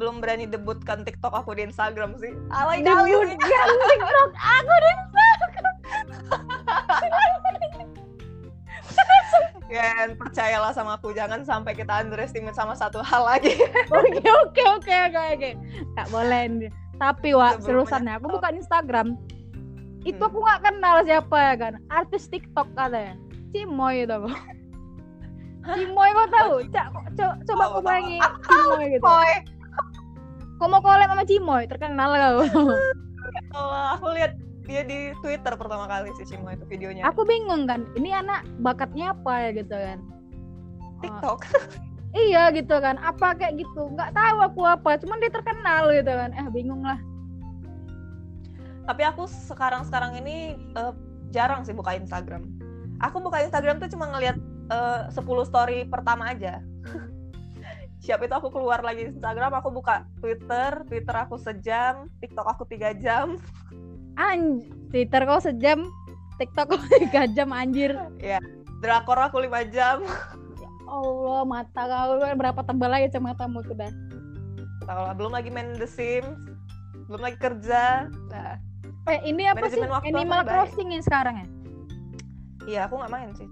belum 0.00 0.14
berani 0.24 0.44
debutkan 0.48 0.98
TikTok 1.04 1.32
aku 1.36 1.50
di 1.52 1.68
Instagram 1.68 2.16
sih 2.16 2.32
alay 2.48 2.80
kali 2.80 3.12
Debut 3.12 3.28
sih. 3.28 3.36
kan 3.36 3.68
TikTok 3.92 4.30
aku 4.32 4.74
di 4.74 4.92
ya 9.70 9.86
percayalah 10.12 10.74
sama 10.74 10.98
aku 10.98 11.10
jangan 11.10 11.40
sampai 11.40 11.72
kita 11.72 12.02
underestimate 12.02 12.52
sama 12.52 12.74
satu 12.74 13.00
hal 13.00 13.22
lagi 13.22 13.54
Oke 13.94 14.18
oke 14.20 14.62
oke 14.76 14.94
oke 15.06 15.20
oke. 15.32 15.50
Gak 15.94 16.08
boleh. 16.10 16.68
Tapi 16.96 17.32
Wak, 17.32 17.62
seriusannya 17.62 18.18
aku 18.18 18.26
banyak 18.26 18.34
buka 18.36 18.48
Instagram. 18.52 19.08
Itu 20.00 20.18
Hmm. 20.18 20.28
aku 20.28 20.38
nggak 20.38 20.60
kenal 20.62 20.96
siapa 21.02 21.36
ya 21.38 21.54
kan. 21.56 21.72
Artis 21.88 22.26
TikTok 22.26 22.68
katanya. 22.74 23.14
Cimoy 23.50 24.04
itu. 24.04 24.18
Cimoy 25.62 26.08
kau 26.10 26.28
tahu? 26.30 26.54
Cak, 26.68 26.86
co- 27.14 27.38
coba 27.46 27.64
kau 27.68 27.78
tahu. 27.78 27.86
bayangin 27.86 28.20
Cimoy 28.42 28.84
gitu. 28.90 29.02
Boy 29.02 29.32
Kau 30.56 30.68
mau 30.68 30.80
collab 30.80 31.08
sama 31.08 31.24
Cimoy, 31.24 31.64
terkenal 31.64 32.10
kau. 32.10 32.36
Allah, 33.56 33.96
aku 33.96 34.06
lihat 34.12 34.32
dia 34.70 34.86
di 34.86 35.10
Twitter 35.18 35.58
pertama 35.58 35.90
kali 35.90 36.14
sih 36.14 36.22
Cimo 36.30 36.46
itu 36.54 36.62
videonya 36.70 37.02
aku 37.10 37.26
bingung 37.26 37.66
kan, 37.66 37.82
ini 37.98 38.14
anak 38.14 38.46
bakatnya 38.62 39.10
apa 39.10 39.50
ya 39.50 39.50
gitu 39.58 39.74
kan. 39.74 39.98
Oh, 40.78 41.00
TikTok 41.02 41.38
iya 42.30 42.54
gitu 42.54 42.78
kan, 42.78 42.94
apa 43.02 43.34
kayak 43.34 43.58
gitu. 43.58 43.90
Nggak 43.90 44.14
tahu 44.14 44.36
aku 44.46 44.62
apa, 44.62 44.94
cuman 45.02 45.18
dia 45.18 45.32
terkenal 45.34 45.90
gitu 45.90 46.12
kan. 46.14 46.30
Eh 46.38 46.46
bingung 46.54 46.86
lah. 46.86 47.02
tapi 48.88 49.06
aku 49.06 49.28
sekarang 49.30 49.86
sekarang 49.86 50.18
ini 50.18 50.58
eh, 50.58 50.92
jarang 51.30 51.62
sih 51.62 51.70
buka 51.70 51.94
Instagram 51.94 52.42
aku 52.98 53.22
buka 53.22 53.38
Instagram 53.46 53.78
tuh 53.78 53.86
cuma 53.94 54.10
ngelihat 54.10 54.34
eh, 54.72 55.00
10 55.14 55.22
story 55.46 55.86
pertama 55.86 56.34
aja 56.34 56.58
siap 58.00 58.20
itu 58.20 58.32
aku 58.32 58.48
keluar 58.48 58.80
lagi 58.80 59.06
Instagram 59.06 59.52
aku 59.54 59.68
buka 59.70 60.08
Twitter 60.18 60.82
Twitter 60.84 61.14
aku 61.14 61.36
sejam 61.36 62.08
TikTok 62.18 62.48
aku 62.48 62.64
tiga 62.64 62.90
jam 62.92 63.36
Anj, 64.16 64.68
Twitter 64.90 65.22
kau 65.22 65.38
sejam, 65.38 65.86
TikTok 66.36 66.66
kau 66.68 66.80
tiga 67.00 67.24
jam 67.26 67.54
anjir. 67.54 67.96
drakor 68.80 69.16
aku 69.16 69.40
lima 69.40 69.64
jam 69.64 70.04
Allah 70.84 71.46
mata 71.46 71.82
kau 71.86 72.18
berapa 72.34 72.60
tebal 72.60 72.90
lagi 72.90 73.08
kacamatamu 73.08 73.62
tuh 73.62 73.78
dah. 73.78 73.92
Tahu 74.82 75.00
lah, 75.06 75.14
belum 75.14 75.32
lagi 75.32 75.48
main 75.48 75.78
The 75.78 75.86
Sims 75.86 76.36
belum 77.06 77.20
lagi 77.20 77.38
kerja 77.38 78.06
nah 78.28 78.54
Eh 79.08 79.18
ini 79.24 79.48
apa 79.48 79.66
sih? 79.66 79.80
Animal. 79.80 80.44
Crossing 80.44 80.92
ini 80.92 81.02
sekarang 81.02 81.34
ya? 81.34 81.46
iya 82.68 82.80
aku 82.84 83.00
nggak 83.00 83.10
main 83.10 83.30
sih 83.34 83.48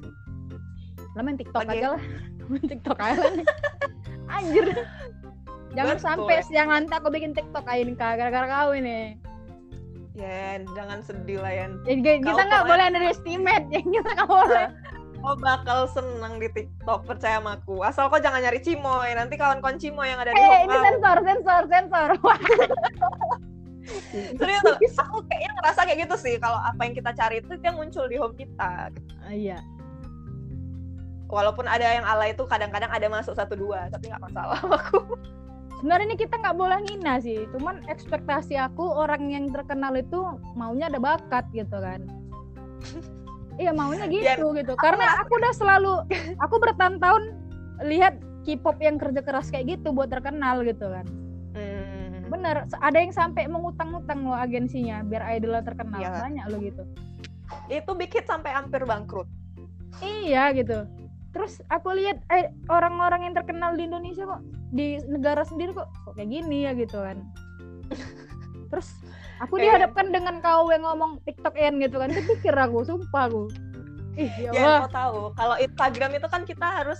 Lah 1.16 1.22
main 1.24 1.34
TikTok 1.34 1.64
Lagi- 1.64 1.80
aja 1.80 1.88
lah. 1.96 2.02
Main 2.48 2.64
TikTok 2.64 2.96
aja 2.96 3.18
lah. 3.18 3.34
Anjir. 4.28 4.66
Jangan 5.76 5.96
Betul, 6.00 6.06
sampai 6.08 6.36
ya. 6.40 6.44
siang 6.48 6.68
nanti 6.72 6.92
aku 6.96 7.08
bikin 7.12 7.36
TikTok 7.36 7.68
ini 7.68 7.92
Kak, 7.92 8.16
gara-gara 8.16 8.46
kau 8.48 8.72
ini. 8.72 9.20
ya 10.18 10.58
jangan 10.74 10.98
sedih 10.98 11.38
lah 11.38 11.52
ya 11.54 11.70
Jadi 11.86 12.18
kita 12.26 12.42
nggak 12.42 12.66
boleh 12.66 12.84
underestimate 12.90 13.70
ya 13.70 13.80
kita 13.84 14.10
nggak 14.18 14.26
boleh. 14.26 14.66
Kau 15.18 15.34
bakal 15.38 15.86
seneng 15.90 16.42
di 16.42 16.48
TikTok, 16.50 17.06
percaya 17.06 17.38
sama 17.38 17.58
aku. 17.58 17.86
Asal 17.86 18.10
kau 18.10 18.18
jangan 18.18 18.42
nyari 18.42 18.58
Cimoy, 18.58 19.14
nanti 19.14 19.38
kawan-kawan 19.38 19.78
Cimoy 19.78 20.10
yang 20.10 20.18
ada 20.18 20.34
di 20.34 20.38
Eh 20.38 20.42
home 20.42 20.66
ini 20.66 20.76
sensor 20.78 21.18
sensor 21.22 21.62
sensor. 21.70 22.08
Serius, 24.38 24.62
tuh, 24.62 24.76
aku 25.00 25.18
kayaknya 25.30 25.50
ngerasa 25.58 25.80
kayak 25.86 25.98
gitu 26.06 26.16
sih. 26.20 26.34
Kalau 26.42 26.60
apa 26.60 26.80
yang 26.82 26.94
kita 26.98 27.10
cari 27.14 27.40
itu 27.40 27.54
yang 27.62 27.76
muncul 27.78 28.04
di 28.10 28.16
home 28.18 28.36
kita. 28.36 28.90
Iya. 29.30 29.58
Walaupun 31.28 31.68
ada 31.68 31.84
yang 31.84 32.08
alay 32.08 32.32
itu 32.32 32.48
kadang-kadang 32.48 32.88
ada 32.88 33.06
masuk 33.12 33.36
satu 33.36 33.52
dua, 33.52 33.92
tapi 33.92 34.08
nggak 34.08 34.24
masalah 34.24 34.56
aku. 34.64 35.16
Sebenarnya 35.78 36.06
ini 36.10 36.16
kita 36.18 36.34
nggak 36.40 36.56
boleh 36.58 36.78
ngina 36.88 37.20
sih. 37.22 37.46
Cuman 37.54 37.84
ekspektasi 37.86 38.58
aku 38.58 38.82
orang 38.82 39.30
yang 39.30 39.52
terkenal 39.52 39.94
itu 39.94 40.18
maunya 40.58 40.90
ada 40.90 40.98
bakat 40.98 41.44
gitu 41.52 41.76
kan. 41.78 42.02
Iya 43.58 43.74
maunya 43.74 44.06
gitu 44.06 44.54
gitu. 44.54 44.78
Karena 44.78 45.18
aku 45.18 45.34
udah 45.34 45.50
selalu 45.50 46.06
aku 46.38 46.62
bertahun-tahun 46.62 47.34
lihat 47.90 48.22
K-pop 48.46 48.78
yang 48.78 49.02
kerja 49.02 49.18
keras 49.18 49.50
kayak 49.50 49.82
gitu 49.82 49.90
buat 49.90 50.14
terkenal 50.14 50.62
gitu 50.62 50.86
kan. 50.86 51.02
Hmm. 51.58 52.30
Bener, 52.30 52.70
ada 52.70 52.98
yang 53.02 53.10
sampai 53.10 53.50
mengutang-utang 53.50 54.22
lo 54.22 54.38
agensinya 54.38 55.02
biar 55.02 55.26
idolnya 55.34 55.66
terkenal. 55.66 56.00
Iya. 56.00 56.22
Banyak 56.22 56.44
lo 56.54 56.56
gitu. 56.62 56.82
Itu 57.66 57.90
Big 57.98 58.14
Hit 58.14 58.30
sampai 58.30 58.54
hampir 58.54 58.86
bangkrut. 58.86 59.26
Iya 60.06 60.54
gitu. 60.54 60.86
Terus 61.28 61.60
aku 61.68 61.92
lihat 61.92 62.24
eh, 62.28 62.48
orang-orang 62.66 63.28
yang 63.28 63.34
terkenal 63.34 63.76
di 63.76 63.84
Indonesia 63.84 64.24
kok 64.24 64.40
di 64.70 64.96
negara 65.04 65.44
sendiri 65.44 65.72
kok, 65.72 65.88
kok 66.04 66.14
kayak 66.14 66.30
gini 66.30 66.64
ya 66.64 66.72
gitu 66.72 66.98
kan. 66.98 67.20
Terus 68.70 68.88
aku 69.38 69.56
Kayak- 69.56 69.88
dihadapkan 69.88 70.06
dengan 70.10 70.34
kau 70.40 70.68
yang 70.68 70.84
ngomong 70.84 71.20
TikTok 71.24 71.56
en 71.56 71.80
gitu 71.80 71.96
kan, 71.96 72.08
terpikir 72.10 72.52
aku, 72.52 72.84
sumpah 72.84 73.28
aku. 73.28 73.48
Ih 74.18 74.28
ya 74.36 74.50
Ya, 74.50 74.62
Allah. 74.82 74.90
tahu, 74.90 75.20
kalau 75.32 75.56
Instagram 75.56 76.10
itu 76.12 76.26
kan 76.26 76.42
kita 76.42 76.66
harus 76.66 76.98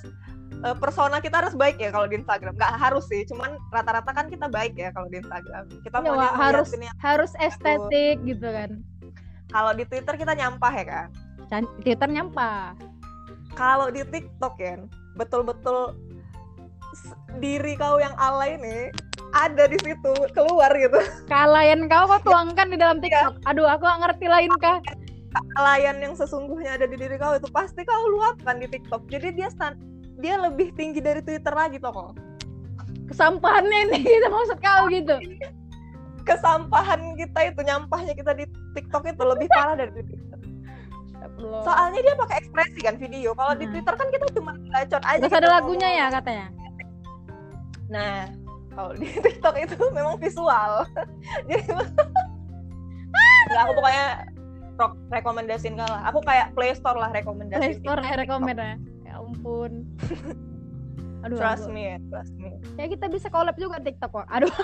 uh, 0.63 0.73
persona 0.73 1.19
kita 1.19 1.43
harus 1.43 1.53
baik 1.53 1.77
ya 1.77 1.91
kalau 1.91 2.07
di 2.07 2.17
Instagram. 2.17 2.55
Nggak 2.55 2.73
harus 2.79 3.05
sih, 3.05 3.27
cuman 3.27 3.59
rata-rata 3.69 4.13
kan 4.13 4.31
kita 4.31 4.47
baik 4.47 4.79
ya 4.79 4.95
kalau 4.95 5.11
di 5.11 5.19
Instagram. 5.19 5.67
Kita 5.83 5.99
Ya, 5.99 6.09
mau 6.09 6.21
harus 6.21 6.69
harus 6.99 7.33
estetik 7.37 8.23
gitu 8.23 8.47
kan. 8.47 8.81
Kalau 9.49 9.73
di 9.73 9.83
Twitter 9.83 10.15
kita 10.15 10.33
nyampah 10.33 10.73
ya 10.73 10.85
kan. 10.87 11.09
Twitter 11.81 12.07
nyampah. 12.07 12.77
Kalau 13.57 13.89
di 13.89 14.05
TikTok 14.05 14.55
ya, 14.61 14.83
betul-betul 15.17 15.97
diri 17.39 17.77
kau 17.79 18.01
yang 18.01 18.17
alay 18.17 18.57
nih 18.59 18.91
ada 19.37 19.69
di 19.69 19.77
situ 19.85 20.13
keluar 20.33 20.73
gitu. 20.73 20.99
Kalayan 21.29 21.87
kau 21.87 22.09
kau 22.09 22.21
tuangkan 22.25 22.73
di 22.73 22.77
dalam 22.81 22.99
TikTok. 22.99 23.45
Aduh, 23.45 23.69
aku 23.69 23.85
gak 23.85 24.01
ngerti 24.09 24.27
lain 24.27 24.53
kah. 24.59 24.81
Kealayan 25.29 26.01
yang 26.01 26.15
sesungguhnya 26.17 26.81
ada 26.81 26.89
di 26.89 26.97
diri 26.97 27.21
kau 27.21 27.37
itu 27.37 27.47
pasti 27.53 27.85
kau 27.85 28.05
luapkan 28.09 28.59
di 28.59 28.67
TikTok. 28.67 29.07
Jadi 29.13 29.37
dia 29.37 29.53
stan 29.53 29.77
dia 30.19 30.41
lebih 30.41 30.75
tinggi 30.75 30.99
dari 30.99 31.23
Twitter 31.23 31.53
lagi 31.53 31.79
toh. 31.79 32.17
Kesampahannya 33.09 33.93
ini 33.93 33.99
gitu 34.05 34.27
maksud 34.33 34.59
kau 34.61 34.89
gitu. 34.89 35.17
Kesampahan 36.25 37.17
kita 37.17 37.53
itu 37.53 37.61
nyampahnya 37.65 38.13
kita 38.13 38.33
di 38.37 38.45
TikTok 38.77 39.09
itu 39.09 39.23
lebih 39.25 39.49
parah 39.53 39.77
dari 39.77 40.05
Astagfirullah. 41.39 41.63
Soalnya 41.65 42.01
dia 42.03 42.15
pakai 42.19 42.37
ekspresi 42.43 42.81
kan 42.83 42.95
video. 42.99 43.31
Kalau 43.35 43.53
di 43.55 43.65
Nah. 43.65 43.73
Twitter 43.73 43.95
kan 43.95 44.09
kita 44.11 44.27
cuma 44.35 44.53
bacot 44.59 45.03
aja. 45.03 45.19
Terus 45.19 45.31
gitu 45.31 45.39
ada 45.39 45.49
lagunya 45.49 45.89
ya 45.89 46.07
katanya. 46.11 46.47
Nah, 47.89 48.15
kalau 48.75 48.93
di 48.99 49.07
TikTok 49.25 49.55
itu 49.57 49.77
memang 49.95 50.17
visual. 50.19 50.73
Jadi 51.49 51.63
Nggak, 53.49 53.61
aku 53.65 53.73
pokoknya 53.79 54.07
rekomendasiin 55.11 55.75
kau 55.79 55.89
lah. 55.89 56.03
Aku 56.11 56.19
kayak 56.23 56.47
Play 56.55 56.75
Store 56.75 56.99
lah 56.99 57.11
rekomendasi. 57.15 57.59
Play 57.59 57.75
Store 57.79 58.03
ya 58.03 58.15
rekomend 58.19 58.59
ya. 58.59 58.75
Ya 59.07 59.13
ampun. 59.19 59.87
Aduh, 61.27 61.35
Trust 61.35 61.67
aduh. 61.67 61.75
me, 61.75 61.83
ya, 61.83 61.99
trust 62.15 62.31
me. 62.39 62.63
Ya 62.79 62.87
kita 62.87 63.11
bisa 63.11 63.27
collab 63.27 63.59
juga 63.59 63.83
TikTok 63.83 64.23
kok. 64.23 64.27
Aduh. 64.31 64.55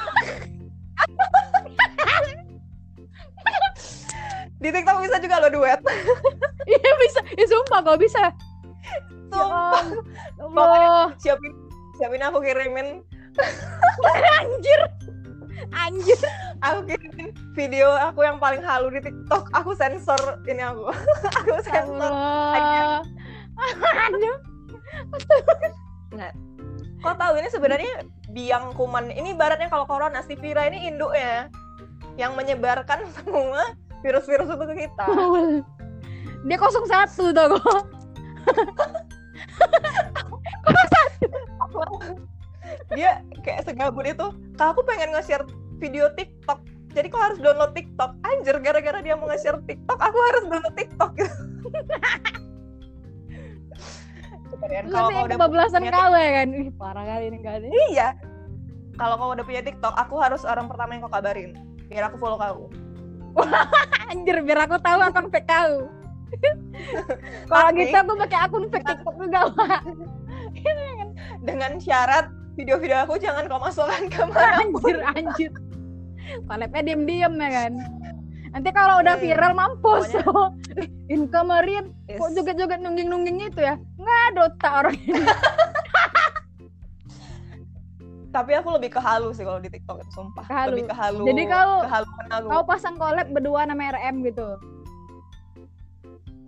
Di 4.64 4.72
TikTok 4.72 5.04
bisa 5.04 5.20
juga 5.20 5.44
lo 5.44 5.48
duet. 5.52 5.80
Iya 6.64 6.92
bisa. 6.96 7.20
Ya 7.36 7.44
sumpah 7.44 7.84
kok 7.84 8.00
bisa. 8.00 8.24
Ya 8.24 9.36
Sumpah. 9.36 9.84
Allah. 10.40 11.12
Siapin 11.20 11.52
siapin 12.00 12.24
aku 12.24 12.40
kirimin 12.40 13.04
Anjir. 14.40 14.80
Anjir. 15.68 16.16
aku 16.64 16.88
kirimin 16.88 17.36
video 17.52 17.92
aku 17.92 18.24
yang 18.24 18.40
paling 18.40 18.64
halu 18.64 18.88
di 18.96 19.04
TikTok. 19.04 19.52
Aku 19.52 19.76
sensor 19.76 20.40
ini 20.48 20.64
aku. 20.64 20.88
aku 21.44 21.56
sensor. 21.60 22.12
Aduh. 24.08 24.36
Kau 27.04 27.12
tahu 27.20 27.36
ini 27.36 27.52
sebenarnya 27.52 28.08
biang 28.32 28.72
kuman. 28.72 29.12
Ini 29.12 29.36
ibaratnya 29.36 29.68
kalau 29.68 29.84
corona 29.84 30.24
si 30.24 30.32
Vira 30.40 30.64
ini 30.64 30.88
induknya 30.88 31.52
yang 32.16 32.32
menyebarkan 32.32 33.04
semua 33.12 33.76
virus-virus 34.04 34.52
ke 34.52 34.74
kita. 34.84 35.06
Dia 36.46 36.60
kosong 36.60 36.84
satu 36.84 37.32
tuh 37.32 37.56
kok. 37.56 37.82
Dia 42.92 43.24
kayak 43.40 43.64
segabut 43.64 44.04
itu. 44.04 44.28
Kalau 44.60 44.70
aku 44.76 44.84
pengen 44.84 45.16
nge-share 45.16 45.48
video 45.80 46.12
TikTok, 46.12 46.60
jadi 46.92 47.08
kau 47.08 47.16
harus 47.16 47.40
download 47.40 47.72
TikTok. 47.72 48.12
Anjir, 48.28 48.60
gara-gara 48.60 49.00
dia 49.00 49.16
mau 49.16 49.24
nge-share 49.32 49.56
TikTok, 49.64 49.96
aku 49.96 50.18
harus 50.20 50.44
download 50.52 50.76
TikTok. 50.76 51.12
Kalian 54.64 54.86
Terus 54.86 54.94
kalau 54.94 55.08
kau 55.10 55.26
udah 55.26 55.36
kebablasan 55.36 55.80
punya 55.82 55.92
kau 55.92 56.14
ya 56.14 56.30
kan. 56.30 56.48
Ih, 56.54 56.68
parah 56.78 57.04
kali 57.04 57.24
ini 57.32 57.38
kali. 57.42 57.66
Iya. 57.90 58.08
Kalau 58.94 59.14
kau 59.18 59.34
udah 59.34 59.44
punya 59.44 59.62
TikTok, 59.64 59.94
aku 59.96 60.14
harus 60.22 60.46
orang 60.46 60.70
pertama 60.70 60.94
yang 60.94 61.02
kau 61.04 61.12
kabarin. 61.12 61.56
Biar 61.90 62.08
aku 62.08 62.16
follow 62.20 62.38
kau. 62.38 62.70
Anjir, 64.10 64.36
biar 64.42 64.66
aku 64.66 64.76
tahu 64.78 64.98
akun 65.00 65.26
fake 65.28 65.48
kau. 65.48 65.72
Kalau 67.50 67.70
gitu 67.72 67.94
aku 67.94 68.12
pakai 68.18 68.38
akun 68.42 68.64
fake 68.68 68.86
TikTok 68.86 69.14
juga, 69.18 69.40
Pak. 69.54 69.80
Dengan 71.46 71.72
syarat 71.78 72.26
video-video 72.54 73.02
aku 73.02 73.18
jangan 73.18 73.46
kau 73.46 73.58
masukkan 73.58 74.02
ke 74.06 74.22
mana. 74.26 74.62
Anjir, 74.62 74.96
anjir. 75.04 75.52
Kolabnya 76.46 76.82
diem-diem 76.82 77.34
ya 77.36 77.50
kan. 77.50 77.72
Nanti 78.54 78.70
kalau 78.70 79.02
udah 79.02 79.18
Hmm. 79.18 79.22
viral 79.22 79.52
mampus. 79.52 80.14
Pokoknya- 80.14 80.54
Eh, 80.78 80.88
In 81.10 81.28
kemarin 81.28 81.90
Yes. 82.06 82.16
kok 82.16 82.30
joget-joget 82.32 82.80
nungging-nungging 82.80 83.36
itu 83.44 83.60
ya? 83.60 83.74
Nggak 83.94 84.20
ada 84.30 84.40
otak 84.48 84.72
orang 84.72 84.96
ini. 85.00 85.20
Tapi 88.34 88.50
aku 88.58 88.74
lebih 88.74 88.90
ke 88.90 88.98
halu 88.98 89.30
sih 89.30 89.46
kalau 89.46 89.62
di 89.62 89.70
TikTok 89.70 90.02
itu 90.02 90.10
sumpah. 90.10 90.42
Ke 90.42 90.54
halu. 90.58 90.74
Lebih 90.74 90.90
ke 90.90 90.94
halu. 90.98 91.22
Jadi 91.22 91.42
kehaluan 91.46 92.26
aku. 92.34 92.48
Kau 92.50 92.64
pasang 92.66 92.98
collab 92.98 93.30
berdua 93.30 93.62
nama 93.62 93.94
RM 93.94 94.26
gitu. 94.26 94.58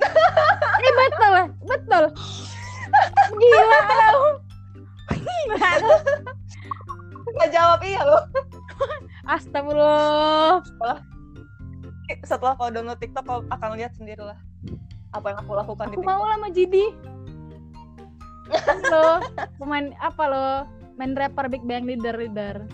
Ini 0.83 0.91
betul, 0.93 1.35
betul. 1.63 2.05
Gila 3.39 3.81
lu. 4.15 4.25
Nggak 7.39 7.51
jawab 7.55 7.81
iya 7.87 8.03
loh. 8.03 8.23
Astagfirullah. 9.31 10.59
Setelah 12.27 12.55
kau 12.59 12.71
download 12.71 12.99
TikTok 12.99 13.25
kau 13.27 13.41
akan 13.47 13.79
lihat 13.79 13.95
sendiri 13.95 14.27
lah 14.27 14.39
apa 15.15 15.33
yang 15.33 15.39
aku 15.41 15.53
lakukan 15.57 15.87
di 15.89 15.97
Aku 15.97 16.03
TikTok. 16.03 16.13
mau 16.13 16.23
lah 16.27 16.37
sama 16.37 16.49
Jidi. 16.53 16.87
lo 18.87 19.07
pemain 19.59 19.87
apa 19.99 20.23
lo? 20.29 20.47
Main 20.97 21.13
rapper 21.13 21.47
Big 21.47 21.63
Bang 21.63 21.85
leader 21.85 22.17
leader. 22.17 22.65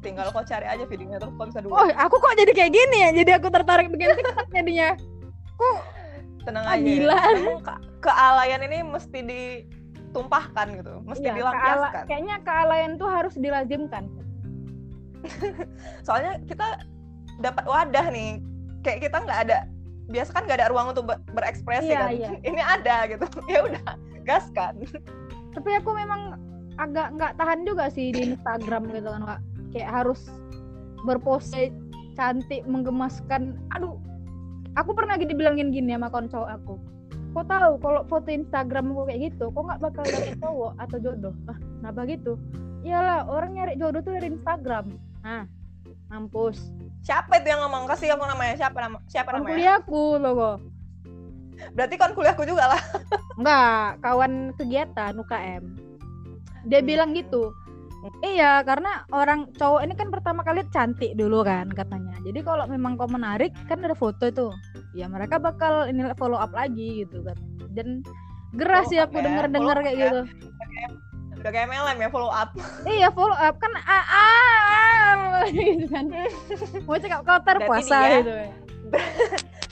Tinggal 0.00 0.30
kau 0.30 0.44
cari 0.44 0.66
aja 0.68 0.84
videonya 0.84 1.18
terus 1.18 1.34
kau 1.34 1.46
bisa 1.48 1.60
dua. 1.60 1.72
Oh, 1.74 1.86
aku 1.88 2.16
kok 2.16 2.34
jadi 2.36 2.52
kayak 2.52 2.72
gini 2.72 2.96
ya? 3.00 3.10
Jadi 3.10 3.30
aku 3.34 3.48
tertarik 3.48 3.88
bikin 3.88 4.14
TikTok 4.14 4.48
jadinya. 4.52 4.94
Tenang 6.44 6.64
ah, 6.68 6.76
aja. 6.76 6.84
gila. 6.84 7.20
Ke- 7.64 7.82
kealayan 8.04 8.60
ini 8.68 8.84
mesti 8.84 9.18
ditumpahkan 9.24 10.66
gitu, 10.76 10.92
mesti 11.08 11.24
Iya, 11.24 11.32
keala- 11.32 11.56
dilampiaskan. 11.56 12.02
kayaknya 12.04 12.36
kealayan 12.44 12.92
tuh 13.00 13.08
harus 13.08 13.34
dilazimkan. 13.34 14.04
Soalnya 16.06 16.36
kita 16.44 16.84
dapat 17.40 17.64
wadah 17.64 18.06
nih, 18.12 18.44
kayak 18.84 19.08
kita 19.08 19.24
nggak 19.24 19.40
ada 19.48 19.58
biasa 20.04 20.36
kan 20.36 20.44
nggak 20.44 20.60
ada 20.60 20.68
ruang 20.68 20.92
untuk 20.92 21.08
ber- 21.08 21.24
berekspresi 21.32 21.96
Iya, 21.96 22.00
kan. 22.04 22.10
iya. 22.12 22.28
Ini 22.52 22.60
ada 22.60 22.96
gitu. 23.08 23.24
Ya 23.52 23.64
udah, 23.64 23.96
gaskan. 24.28 24.84
Tapi 25.56 25.70
aku 25.80 25.96
memang 25.96 26.36
agak 26.78 27.14
nggak 27.14 27.32
tahan 27.38 27.62
juga 27.66 27.90
sih 27.90 28.10
di 28.10 28.34
Instagram 28.34 28.90
gitu 28.90 29.08
kan, 29.10 29.22
Kak. 29.24 29.40
Kayak 29.74 29.90
harus 30.02 30.20
berpose 31.04 31.70
cantik, 32.14 32.62
menggemaskan. 32.64 33.58
Aduh, 33.74 33.98
aku 34.78 34.94
pernah 34.94 35.18
gitu 35.18 35.34
dibilangin 35.34 35.74
gini 35.74 35.94
sama 35.94 36.10
kawan 36.10 36.30
cowok 36.30 36.50
aku. 36.62 36.74
Kok 37.34 37.46
tahu 37.50 37.72
kalau 37.82 38.00
foto 38.06 38.30
Instagram 38.30 38.94
aku 38.94 39.10
kayak 39.10 39.20
gitu, 39.34 39.50
kok 39.50 39.62
nggak 39.66 39.80
bakal 39.82 40.04
dapet 40.06 40.38
cowok 40.38 40.72
atau 40.78 40.96
jodoh? 41.02 41.34
Ah, 41.50 41.58
kenapa 41.58 42.00
gitu? 42.06 42.38
Iyalah, 42.86 43.26
orang 43.26 43.58
nyari 43.58 43.74
jodoh 43.74 44.00
tuh 44.06 44.14
dari 44.14 44.30
Instagram. 44.30 44.94
Nah, 45.26 45.50
mampus. 46.12 46.70
Siapa 47.02 47.42
itu 47.42 47.50
yang 47.50 47.66
ngomong? 47.66 47.90
Kasih 47.90 48.14
aku 48.14 48.24
namanya. 48.28 48.54
Siapa 48.54 48.78
nama? 48.78 48.98
Siapa 49.10 49.34
namanya? 49.34 49.50
kuliahku 49.50 50.04
loh 50.22 50.32
kok. 50.38 50.56
Berarti 51.74 51.94
kan 51.98 52.14
kuliahku 52.14 52.42
juga 52.46 52.70
lah. 52.70 52.82
Enggak, 53.34 53.86
kawan 53.98 54.54
kegiatan 54.54 55.12
UKM. 55.18 55.83
Dia 56.64 56.80
Hmm. 56.80 56.88
bilang 56.88 57.10
gitu. 57.12 57.52
Iya, 58.20 58.60
karena 58.62 59.08
orang 59.16 59.48
cowok 59.56 59.80
ini 59.80 59.96
kan 59.96 60.12
pertama 60.12 60.44
kali 60.44 60.60
cantik 60.68 61.16
dulu 61.16 61.40
kan 61.40 61.72
katanya. 61.72 62.12
Jadi 62.20 62.44
kalau 62.44 62.68
memang 62.68 63.00
kau 63.00 63.08
menarik 63.08 63.48
kan 63.64 63.80
ada 63.80 63.96
foto 63.96 64.28
itu. 64.28 64.52
Ya 64.92 65.08
mereka 65.08 65.40
bakal 65.40 65.88
ini 65.88 66.04
follow 66.14 66.36
up 66.36 66.52
lagi 66.52 67.00
gitu 67.02 67.24
kan. 67.24 67.36
Dan 67.72 68.04
geras 68.52 68.92
sih 68.92 69.00
Follow 69.00 69.08
aku 69.08 69.16
ya, 69.16 69.24
denger-denger 69.24 69.64
follow 69.72 69.80
up 69.80 69.86
kayak 69.88 69.96
ya. 69.96 70.04
gitu. 70.04 70.20
Udah 71.34 71.50
kayak 71.50 71.66
MLM 71.66 71.98
ya 71.98 72.08
follow 72.08 72.28
up. 72.30 72.50
Iya, 72.86 73.08
follow 73.10 73.36
up 73.36 73.54
kan 73.56 73.72
ah, 73.78 74.04
ah, 74.06 75.16
gitu 75.50 75.86
kan. 75.88 76.04
Mau 76.86 76.96
cakap 76.96 77.20
kau 77.24 77.40
terpuasa 77.40 77.96
gitu. 78.20 78.32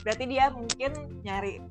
Berarti 0.01 0.23
dia 0.25 0.49
mungkin 0.49 0.91
nyari 1.21 1.61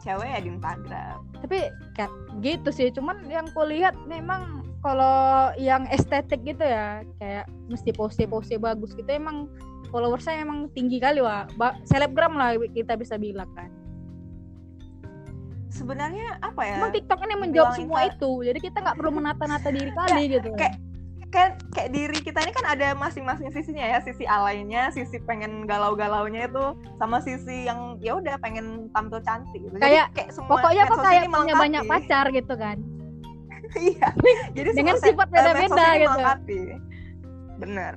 cewek 0.00 0.24
ya 0.26 0.38
di 0.38 0.48
Instagram. 0.50 1.16
tapi 1.40 1.58
kayak 1.92 2.12
gitu 2.40 2.68
sih 2.70 2.88
cuman 2.88 3.20
yang 3.26 3.44
kulihat 3.52 3.92
memang 4.04 4.59
kalau 4.80 5.16
yang 5.56 5.84
estetik 5.88 6.40
gitu 6.42 6.62
ya 6.62 7.04
kayak 7.16 7.44
mesti 7.66 7.92
pose-pose 7.92 8.56
bagus 8.56 8.92
gitu 8.92 9.06
emang 9.06 9.44
followersnya 9.88 10.40
emang 10.40 10.72
tinggi 10.72 10.96
kali 10.96 11.20
wah 11.20 11.44
selebgram 11.84 12.32
lah 12.32 12.56
kita 12.70 12.94
bisa 12.94 13.16
bilang 13.16 13.50
kan. 13.52 13.68
Sebenarnya 15.70 16.34
apa 16.40 16.66
ya? 16.66 16.76
emang 16.76 16.90
TikTok 16.90 17.20
ini 17.22 17.34
menjawab 17.38 17.70
Bilang 17.70 17.78
semua 17.78 18.00
insta- 18.02 18.14
itu 18.16 18.30
jadi 18.42 18.58
kita 18.58 18.76
nggak 18.80 18.96
perlu 18.96 19.12
menata-nata 19.20 19.68
diri 19.70 19.92
kali 19.92 20.22
gitu. 20.28 20.50
kayak 20.54 20.74
kan 21.30 21.54
kayak 21.70 21.94
diri 21.94 22.18
kita 22.18 22.42
ini 22.42 22.50
kan 22.50 22.66
ada 22.66 22.90
masing-masing 22.92 23.54
sisinya 23.54 23.86
ya 23.86 24.02
sisi 24.02 24.26
alaynya 24.26 24.90
sisi 24.90 25.22
pengen 25.22 25.62
galau-galaunya 25.62 26.50
itu 26.50 26.64
sama 26.98 27.22
sisi 27.22 27.70
yang 27.70 27.94
ya 28.02 28.18
udah 28.18 28.34
pengen 28.38 28.90
tampil 28.90 29.22
cantik 29.22 29.62
gitu. 29.62 29.78
Kayak- 29.78 30.10
Jadi 30.10 30.16
kayak 30.16 30.30
semua 30.34 30.50
pokoknya 30.50 30.82
kok 30.84 30.98
kayak 31.00 31.24
punya 31.28 31.54
banyak 31.54 31.82
pacar 31.86 32.24
gitu 32.32 32.54
kan 32.56 32.82
iya 33.78 34.08
jadi 34.56 34.68
Dengan 34.74 34.96
sifat 34.98 35.28
eh, 35.28 35.32
beda-beda 35.34 35.84
gitu. 35.94 36.08
melengkapi. 36.10 36.60
bener 37.60 37.92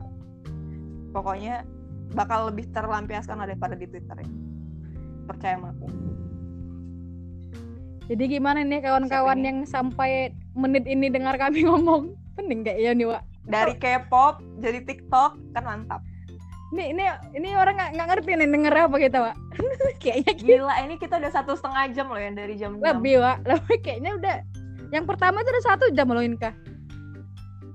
pokoknya 1.10 1.64
bakal 2.14 2.54
lebih 2.54 2.70
terlampiaskan 2.70 3.42
daripada 3.42 3.74
di 3.74 3.88
twitter 3.88 4.18
ya 4.20 4.30
percaya 5.26 5.58
sama 5.58 5.72
aku 5.74 5.88
Jadi 8.04 8.36
gimana 8.36 8.60
nih 8.68 8.84
kawan-kawan 8.84 9.40
yang 9.48 9.64
sampai 9.64 10.36
menit 10.60 10.84
ini 10.84 11.08
dengar 11.08 11.40
kami 11.40 11.64
ngomong? 11.72 12.12
Pening 12.36 12.68
gak 12.68 12.76
ya 12.76 12.92
nih, 12.92 13.08
Wak? 13.08 13.24
dari 13.44 13.76
K-pop 13.76 14.40
jadi 14.60 14.84
TikTok 14.84 15.36
kan 15.52 15.64
mantap 15.64 16.00
Ini 16.74 16.90
ini 16.90 17.04
ini 17.38 17.50
orang 17.54 17.78
nggak 17.78 17.92
nggak 17.94 18.08
ngerti 18.10 18.32
nih 18.34 18.50
denger 18.50 18.74
apa 18.74 18.96
kita, 18.98 19.18
Wak. 19.22 19.36
Kayaknya 20.02 20.34
kita 20.34 20.48
gila 20.58 20.74
ini 20.82 20.96
kita 20.98 21.16
udah 21.22 21.32
satu 21.32 21.54
setengah 21.54 21.84
jam 21.94 22.10
loh 22.10 22.18
yang 22.18 22.34
dari 22.34 22.58
jam 22.58 22.76
6 22.76 22.82
lebih, 22.82 23.22
Wak. 23.22 23.38
Lebih 23.46 23.78
kayaknya 23.86 24.12
udah 24.18 24.36
yang 24.94 25.06
pertama 25.10 25.42
itu 25.42 25.50
udah 25.50 25.66
satu 25.66 25.86
jam 25.90 26.06
loh 26.14 26.22
Inka. 26.22 26.54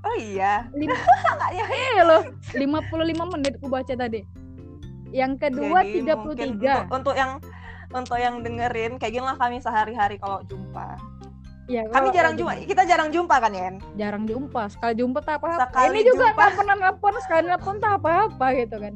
oh 0.07 0.15
iya. 0.15 0.71
Lima, 0.71 0.95
ya. 1.59 1.67
Iya 1.67 2.03
loh, 2.07 2.23
55 2.55 3.35
menit 3.35 3.59
aku 3.59 3.67
baca 3.67 3.93
tadi. 3.99 4.23
Yang 5.11 5.33
kedua 5.43 5.83
Jadi 5.83 6.15
mungkin 6.15 6.49
33. 6.63 6.63
untuk, 6.63 6.95
untuk 6.95 7.15
yang 7.19 7.33
untuk 7.89 8.19
yang 8.21 8.45
dengerin 8.45 9.01
kayak 9.01 9.13
gini 9.17 9.25
lah 9.25 9.35
kami 9.35 9.59
sehari-hari 9.59 10.21
kalau 10.23 10.45
jumpa. 10.47 10.95
Ya, 11.69 11.85
kami 11.93 12.09
jarang 12.17 12.33
jumpa 12.33 12.65
kita 12.65 12.89
jarang 12.89 13.13
jumpa 13.13 13.45
kan 13.45 13.53
Yen? 13.53 13.77
Jarang 14.01 14.25
jumpa 14.25 14.73
sekali 14.73 14.97
jumpa 14.97 15.21
tak 15.21 15.45
apa-apa. 15.45 15.69
Sekali 15.69 16.01
ini 16.01 16.01
juga 16.09 16.33
jumpa. 16.33 16.33
nggak 16.33 16.53
pernah 16.57 16.77
nelpon 16.81 17.15
sekali 17.21 17.43
nelpon 17.45 17.77
tak 17.77 17.93
apa-apa 18.01 18.47
gitu 18.57 18.77
kan. 18.81 18.95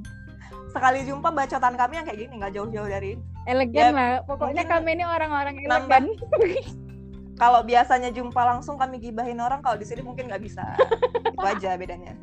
Sekali 0.72 0.98
jumpa 1.04 1.28
bacotan 1.36 1.74
kami 1.76 1.92
yang 2.00 2.06
kayak 2.08 2.18
gini 2.24 2.32
nggak 2.40 2.52
jauh-jauh 2.56 2.88
dari 2.88 3.12
elegan 3.44 3.76
Ya, 3.76 3.88
lah 3.92 4.10
pokoknya 4.24 4.64
kami 4.64 4.96
ini 4.96 5.04
orang-orang 5.04 5.56
elegan 5.60 6.04
kalau 7.40 7.64
biasanya 7.64 8.12
jumpa 8.12 8.38
langsung 8.38 8.76
kami 8.76 9.00
gibahin 9.00 9.40
orang 9.40 9.64
kalau 9.64 9.80
di 9.80 9.86
sini 9.88 10.04
mungkin 10.04 10.28
nggak 10.28 10.42
bisa. 10.42 10.62
Itu 11.34 11.44
aja 11.44 11.76
bedanya. 11.80 12.14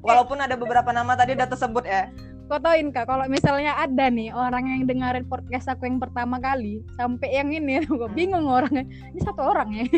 Walaupun 0.00 0.38
ada 0.40 0.54
beberapa 0.54 0.92
nama 0.94 1.16
tadi 1.16 1.34
udah 1.36 1.48
tersebut 1.48 1.84
ya. 1.84 2.08
Kau 2.50 2.60
tauin 2.60 2.92
kak 2.92 3.08
kalau 3.08 3.24
misalnya 3.30 3.72
ada 3.80 4.12
nih 4.12 4.28
orang 4.34 4.68
yang 4.68 4.82
dengerin 4.84 5.24
podcast 5.24 5.72
aku 5.72 5.88
yang 5.88 5.96
pertama 5.96 6.36
kali 6.36 6.84
sampai 7.00 7.32
yang 7.32 7.48
ini 7.48 7.80
gue 7.88 8.10
bingung 8.12 8.48
orangnya. 8.48 8.84
Ini 8.84 9.20
satu 9.24 9.42
orang 9.42 9.68
ya? 9.72 9.84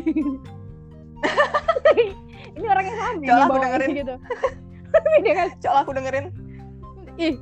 Ini 2.55 2.67
orang 2.69 2.85
yang 2.87 2.99
sama 3.01 3.25
Coba 3.25 3.43
aku 3.49 3.57
dengerin. 3.65 3.91
gitu? 3.97 4.15
Beda 4.93 5.31
kan? 5.35 5.49
Coba 5.59 5.77
aku 5.83 5.91
dengerin. 5.97 6.27
Ih 7.19 7.35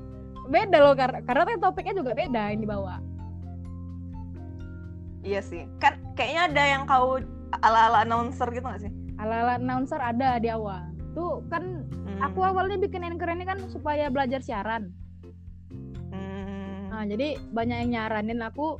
beda 0.49 0.79
loh 0.83 0.95
karena 0.99 1.19
karena 1.23 1.55
topiknya 1.61 1.95
juga 2.03 2.13
beda 2.19 2.51
yang 2.51 2.61
dibawa 2.67 2.99
iya 5.23 5.41
sih. 5.41 5.67
Kan 5.79 5.99
kayaknya 6.15 6.43
ada 6.51 6.63
yang 6.67 6.83
kau 6.87 7.19
ala-ala 7.63 8.03
announcer 8.03 8.49
gitu 8.51 8.67
gak 8.67 8.83
sih? 8.83 8.93
Ala-ala 9.19 9.57
announcer 9.59 9.99
ada 9.99 10.39
di 10.43 10.51
awal. 10.51 10.91
Tuh 11.15 11.45
kan 11.49 11.87
Hmm. 11.89 12.19
aku 12.21 12.43
awalnya 12.43 12.77
bikin 12.77 13.07
anchor 13.07 13.31
ini 13.31 13.47
kan 13.47 13.59
supaya 13.71 14.11
belajar 14.11 14.43
siaran. 14.43 14.91
Hmm. 16.13 16.91
Nah, 16.93 17.05
jadi 17.09 17.39
banyak 17.55 17.77
yang 17.87 17.91
nyaranin 17.97 18.43
aku 18.43 18.79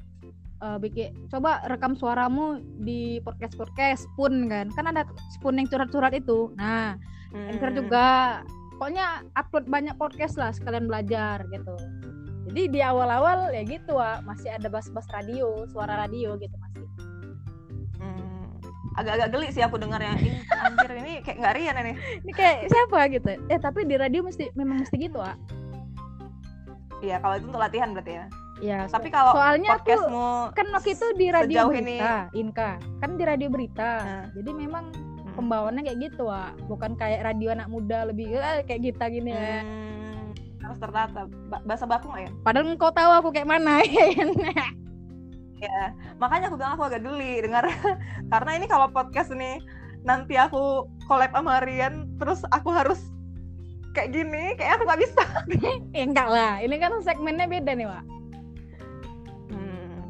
eh, 0.63 0.79
bikin 0.79 1.27
coba 1.27 1.59
rekam 1.67 1.99
suaramu 1.99 2.63
di 2.79 3.19
podcast 3.27 3.59
podcast 3.59 4.07
pun 4.15 4.47
kan. 4.47 4.71
Kan 4.71 4.87
ada 4.87 5.03
spoon 5.35 5.59
yang 5.59 5.67
curhat-curhat 5.67 6.15
itu. 6.15 6.55
Nah 6.55 6.95
anchor 7.35 7.75
Hmm. 7.75 7.79
juga. 7.83 8.09
Pokoknya 8.79 9.27
upload 9.39 9.67
banyak 9.67 9.95
podcast 9.95 10.39
lah 10.39 10.51
sekalian 10.51 10.91
belajar 10.91 11.47
gitu 11.51 11.75
jadi 12.45 12.63
di 12.67 12.81
awal-awal 12.81 13.51
ya 13.51 13.63
gitu 13.63 13.95
Wak, 13.95 14.23
masih 14.23 14.51
ada 14.51 14.67
bas-bas 14.67 15.07
radio 15.09 15.47
suara 15.67 15.95
radio 15.97 16.35
gitu 16.37 16.55
masih 16.57 16.83
Hmm. 17.95 18.59
agak-agak 18.95 19.29
geli 19.31 19.49
sih 19.49 19.61
aku 19.61 19.77
dengarnya 19.77 20.19
Ih, 20.19 20.43
anjir 20.61 20.91
ini 20.97 21.13
kayak 21.21 21.37
nggak 21.39 21.55
rian 21.55 21.77
ini 21.79 21.93
ini 22.19 22.33
kayak 22.33 22.67
siapa 22.67 22.99
gitu 23.09 23.31
eh 23.45 23.59
tapi 23.59 23.85
di 23.85 23.95
radio 23.95 24.21
mesti 24.21 24.51
memang 24.53 24.83
mesti 24.83 24.97
gitu 24.99 25.17
Wak. 25.17 25.37
iya 27.01 27.19
kalau 27.19 27.35
itu 27.37 27.47
untuk 27.47 27.61
latihan 27.61 27.91
berarti 27.91 28.13
ya 28.13 28.25
ya 28.61 28.79
so- 28.85 28.95
tapi 28.95 29.09
kalau 29.09 29.33
soalnya 29.33 29.71
aku 29.73 29.79
podcastmu 29.81 30.29
kan 30.53 30.67
waktu 30.73 30.91
itu 30.93 31.07
di 31.13 31.27
radio 31.31 31.57
sejauh 31.57 31.73
ini- 31.73 31.99
berita 31.99 32.15
Inka 32.33 32.71
kan 32.99 33.11
di 33.13 33.25
radio 33.25 33.49
berita 33.49 33.91
Nah. 33.99 34.25
jadi 34.33 34.51
memang 34.53 34.85
Hmm. 34.93 35.35
pembawaannya 35.37 35.83
kayak 35.83 35.99
gitu 36.05 36.23
Wak. 36.25 36.51
bukan 36.67 36.91
kayak 36.93 37.23
radio 37.25 37.49
anak 37.51 37.69
muda 37.69 38.05
lebih 38.05 38.35
eh, 38.35 38.63
kayak 38.63 38.83
kita 38.85 39.05
gini 39.09 39.31
ya 39.31 39.63
Hmm, 39.63 39.92
harus 40.73 40.81
tertata 40.81 41.29
Ba- 41.53 41.63
bahasa 41.69 41.85
baku 41.85 42.09
nggak 42.09 42.23
ya? 42.25 42.31
Padahal 42.41 42.73
engkau 42.73 42.91
tahu 42.91 43.11
aku 43.13 43.29
kayak 43.37 43.49
mana 43.49 43.85
ya. 45.63 45.93
Makanya 46.19 46.49
aku 46.49 46.57
bilang 46.57 46.75
aku 46.75 46.89
agak 46.89 47.05
geli 47.05 47.45
dengar. 47.45 47.69
Karena 48.33 48.51
ini 48.57 48.67
kalau 48.67 48.89
podcast 48.89 49.31
ini 49.37 49.61
nanti 50.03 50.35
aku 50.35 50.89
collab 51.07 51.31
sama 51.31 51.63
Rian 51.63 52.09
terus 52.19 52.43
aku 52.51 52.73
harus 52.75 52.99
kayak 53.93 54.11
gini 54.11 54.57
kayak 54.57 54.81
aku 54.81 54.89
nggak 54.89 55.01
bisa. 55.05 55.25
Ya 55.93 56.03
enggak 56.09 56.29
lah. 56.33 56.53
Ini 56.65 56.75
kan 56.81 56.93
segmennya 57.05 57.47
beda 57.47 57.73
nih 57.77 57.87
Wak. 57.87 58.05
Hmm. 59.53 60.01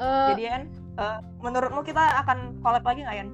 Eh, 0.00 0.26
jadi 0.34 0.42
Yan 0.48 0.62
eh, 0.98 1.18
menurutmu 1.44 1.84
kita 1.84 2.24
akan 2.24 2.58
collab 2.64 2.82
lagi 2.82 3.04
nggak 3.04 3.18
Yan 3.20 3.30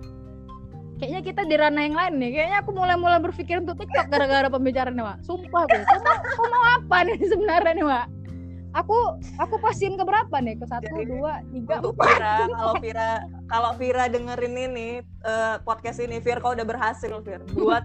kayaknya 1.00 1.20
kita 1.24 1.42
di 1.48 1.56
ranah 1.56 1.82
yang 1.88 1.96
lain 1.96 2.14
nih. 2.20 2.30
Kayaknya 2.36 2.58
aku 2.60 2.70
mulai-mulai 2.76 3.18
berpikir 3.24 3.56
untuk 3.64 3.80
TikTok 3.80 4.12
gara-gara 4.12 4.52
pembicaraan 4.52 4.92
nih 4.92 5.04
Wak. 5.08 5.18
sumpah 5.24 5.64
tuh 5.64 5.80
kau 5.88 6.00
mau, 6.04 6.16
kau 6.36 6.46
mau 6.52 6.64
apa 6.76 6.96
nih 7.08 7.16
sebenarnya 7.32 7.72
nih 7.72 7.86
Wak? 7.88 8.06
aku 8.70 8.94
aku 9.42 9.54
pastiin 9.58 9.98
ke 9.98 10.04
berapa 10.06 10.36
nih? 10.38 10.54
Ke 10.60 10.66
satu 10.68 10.94
Jadi, 10.94 11.10
dua 11.10 11.42
tiga 11.50 11.74
untuk 11.82 11.98
empat. 11.98 12.06
Vira 12.06 12.36
kalau 12.54 12.74
Vira 12.78 13.10
kalau 13.50 13.70
Vira 13.74 14.04
dengerin 14.06 14.54
ini 14.54 14.88
eh, 15.02 15.56
podcast 15.66 15.98
ini 15.98 16.22
Vir 16.22 16.38
kau 16.38 16.54
udah 16.54 16.66
berhasil 16.68 17.10
Vir 17.24 17.42
buat 17.50 17.82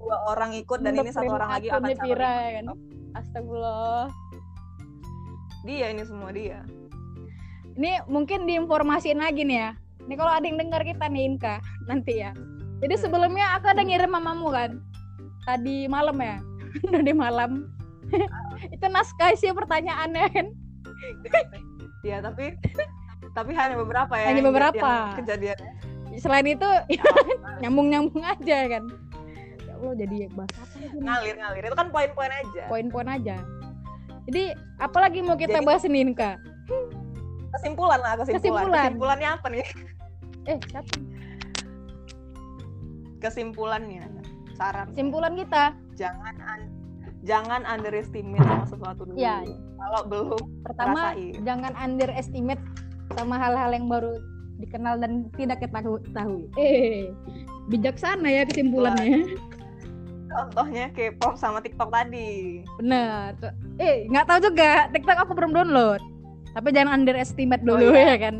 dua 0.00 0.16
orang 0.32 0.56
ikut 0.58 0.82
dan 0.82 0.98
ini 0.98 1.12
satu 1.14 1.30
Untuk 1.30 1.38
orang 1.38 1.50
lagi 1.54 1.68
akan 1.70 1.82
calon 1.94 2.02
Vira 2.02 2.32
ya 2.32 2.50
kan? 2.58 2.64
Astagfirullah. 3.10 4.06
Dia 5.60 5.86
ini 5.92 6.02
semua 6.08 6.30
dia. 6.32 6.64
Ini 7.76 8.02
mungkin 8.10 8.50
diinformasiin 8.50 9.20
lagi 9.20 9.46
nih 9.46 9.58
ya 9.60 9.70
ini 10.10 10.18
kalau 10.18 10.34
ada 10.34 10.42
yang 10.42 10.58
dengar 10.58 10.82
kita 10.82 11.06
nih 11.06 11.22
Inka 11.22 11.62
nanti 11.86 12.18
ya. 12.18 12.34
Jadi 12.82 12.98
sebelumnya 12.98 13.54
aku 13.54 13.70
ada 13.70 13.78
ngirim 13.86 14.10
mamamu 14.10 14.50
kan? 14.50 14.82
Tadi 15.46 15.86
malam 15.86 16.18
ya? 16.18 16.42
Tadi 16.98 17.12
malam. 17.14 17.70
Itu 18.74 18.90
naskah 18.90 19.38
sih 19.38 19.54
pertanyaannya 19.54 20.26
kan? 20.34 20.46
Ya 22.02 22.18
tapi 22.18 22.58
tapi 23.38 23.54
hanya 23.54 23.78
beberapa 23.78 24.18
ya. 24.18 24.34
Hanya 24.34 24.42
beberapa. 24.42 25.14
kejadian. 25.22 25.54
Selain 26.18 26.42
itu 26.42 26.66
nyambung 27.62 27.86
nyambung 27.86 28.26
aja 28.26 28.66
kan? 28.66 28.90
Ya 29.62 29.72
Allah 29.78 29.94
jadi 29.94 30.26
bahas 30.34 30.50
apa 30.58 30.74
lagi 30.74 30.90
nih? 30.90 31.06
ngalir 31.06 31.34
ngalir. 31.38 31.62
Itu 31.70 31.76
kan 31.78 31.88
poin-poin 31.94 32.32
aja. 32.34 32.62
Poin-poin 32.66 33.06
aja. 33.14 33.36
Jadi 34.26 34.58
apalagi 34.82 35.22
mau 35.22 35.38
kita 35.38 35.62
Jadi- 35.62 35.68
bahas 35.70 35.86
nih 35.86 36.02
Inka? 36.02 36.34
Kesimpulan 37.54 38.02
lah 38.02 38.18
kesimpulan. 38.18 38.42
Kesimpulan. 38.42 38.90
kesimpulannya 38.90 39.28
apa 39.38 39.46
nih 39.54 39.66
eh 40.50 40.58
siapa? 40.66 40.94
Kesimpulannya 43.20 44.04
saran. 44.54 44.88
Kesimpulan 44.90 45.32
kita. 45.36 45.64
Jangan 45.94 46.34
un- 46.36 46.72
jangan 47.20 47.62
underestimate 47.64 48.40
sama 48.42 48.64
sesuatu 48.66 49.02
dulu. 49.04 49.16
Iya. 49.16 49.44
kalau 49.76 50.00
belum 50.04 50.40
pertama 50.60 51.12
Rasain. 51.12 51.40
jangan 51.40 51.72
underestimate 51.74 52.60
sama 53.12 53.36
hal-hal 53.36 53.72
yang 53.72 53.88
baru 53.88 54.12
dikenal 54.56 55.00
dan 55.00 55.24
tidak 55.34 55.56
kita 55.58 55.80
ketahui 55.80 56.44
eh 56.56 57.08
bijaksana 57.66 58.28
ya 58.28 58.44
kesimpulannya. 58.44 59.24
Contohnya 60.30 60.92
K-pop 60.92 61.34
sama 61.34 61.58
TikTok 61.58 61.88
tadi. 61.88 62.60
Bener 62.76 63.32
Tuh. 63.36 63.52
eh 63.76 64.04
nggak 64.06 64.26
tahu 64.26 64.38
juga 64.46 64.88
TikTok 64.90 65.18
aku 65.18 65.32
belum 65.32 65.52
download. 65.52 66.00
Tapi 66.50 66.68
jangan 66.70 67.00
underestimate 67.00 67.62
dulu 67.62 67.88
Oh, 67.88 67.94
iya. 67.94 68.16
ya 68.16 68.28
kan 68.28 68.36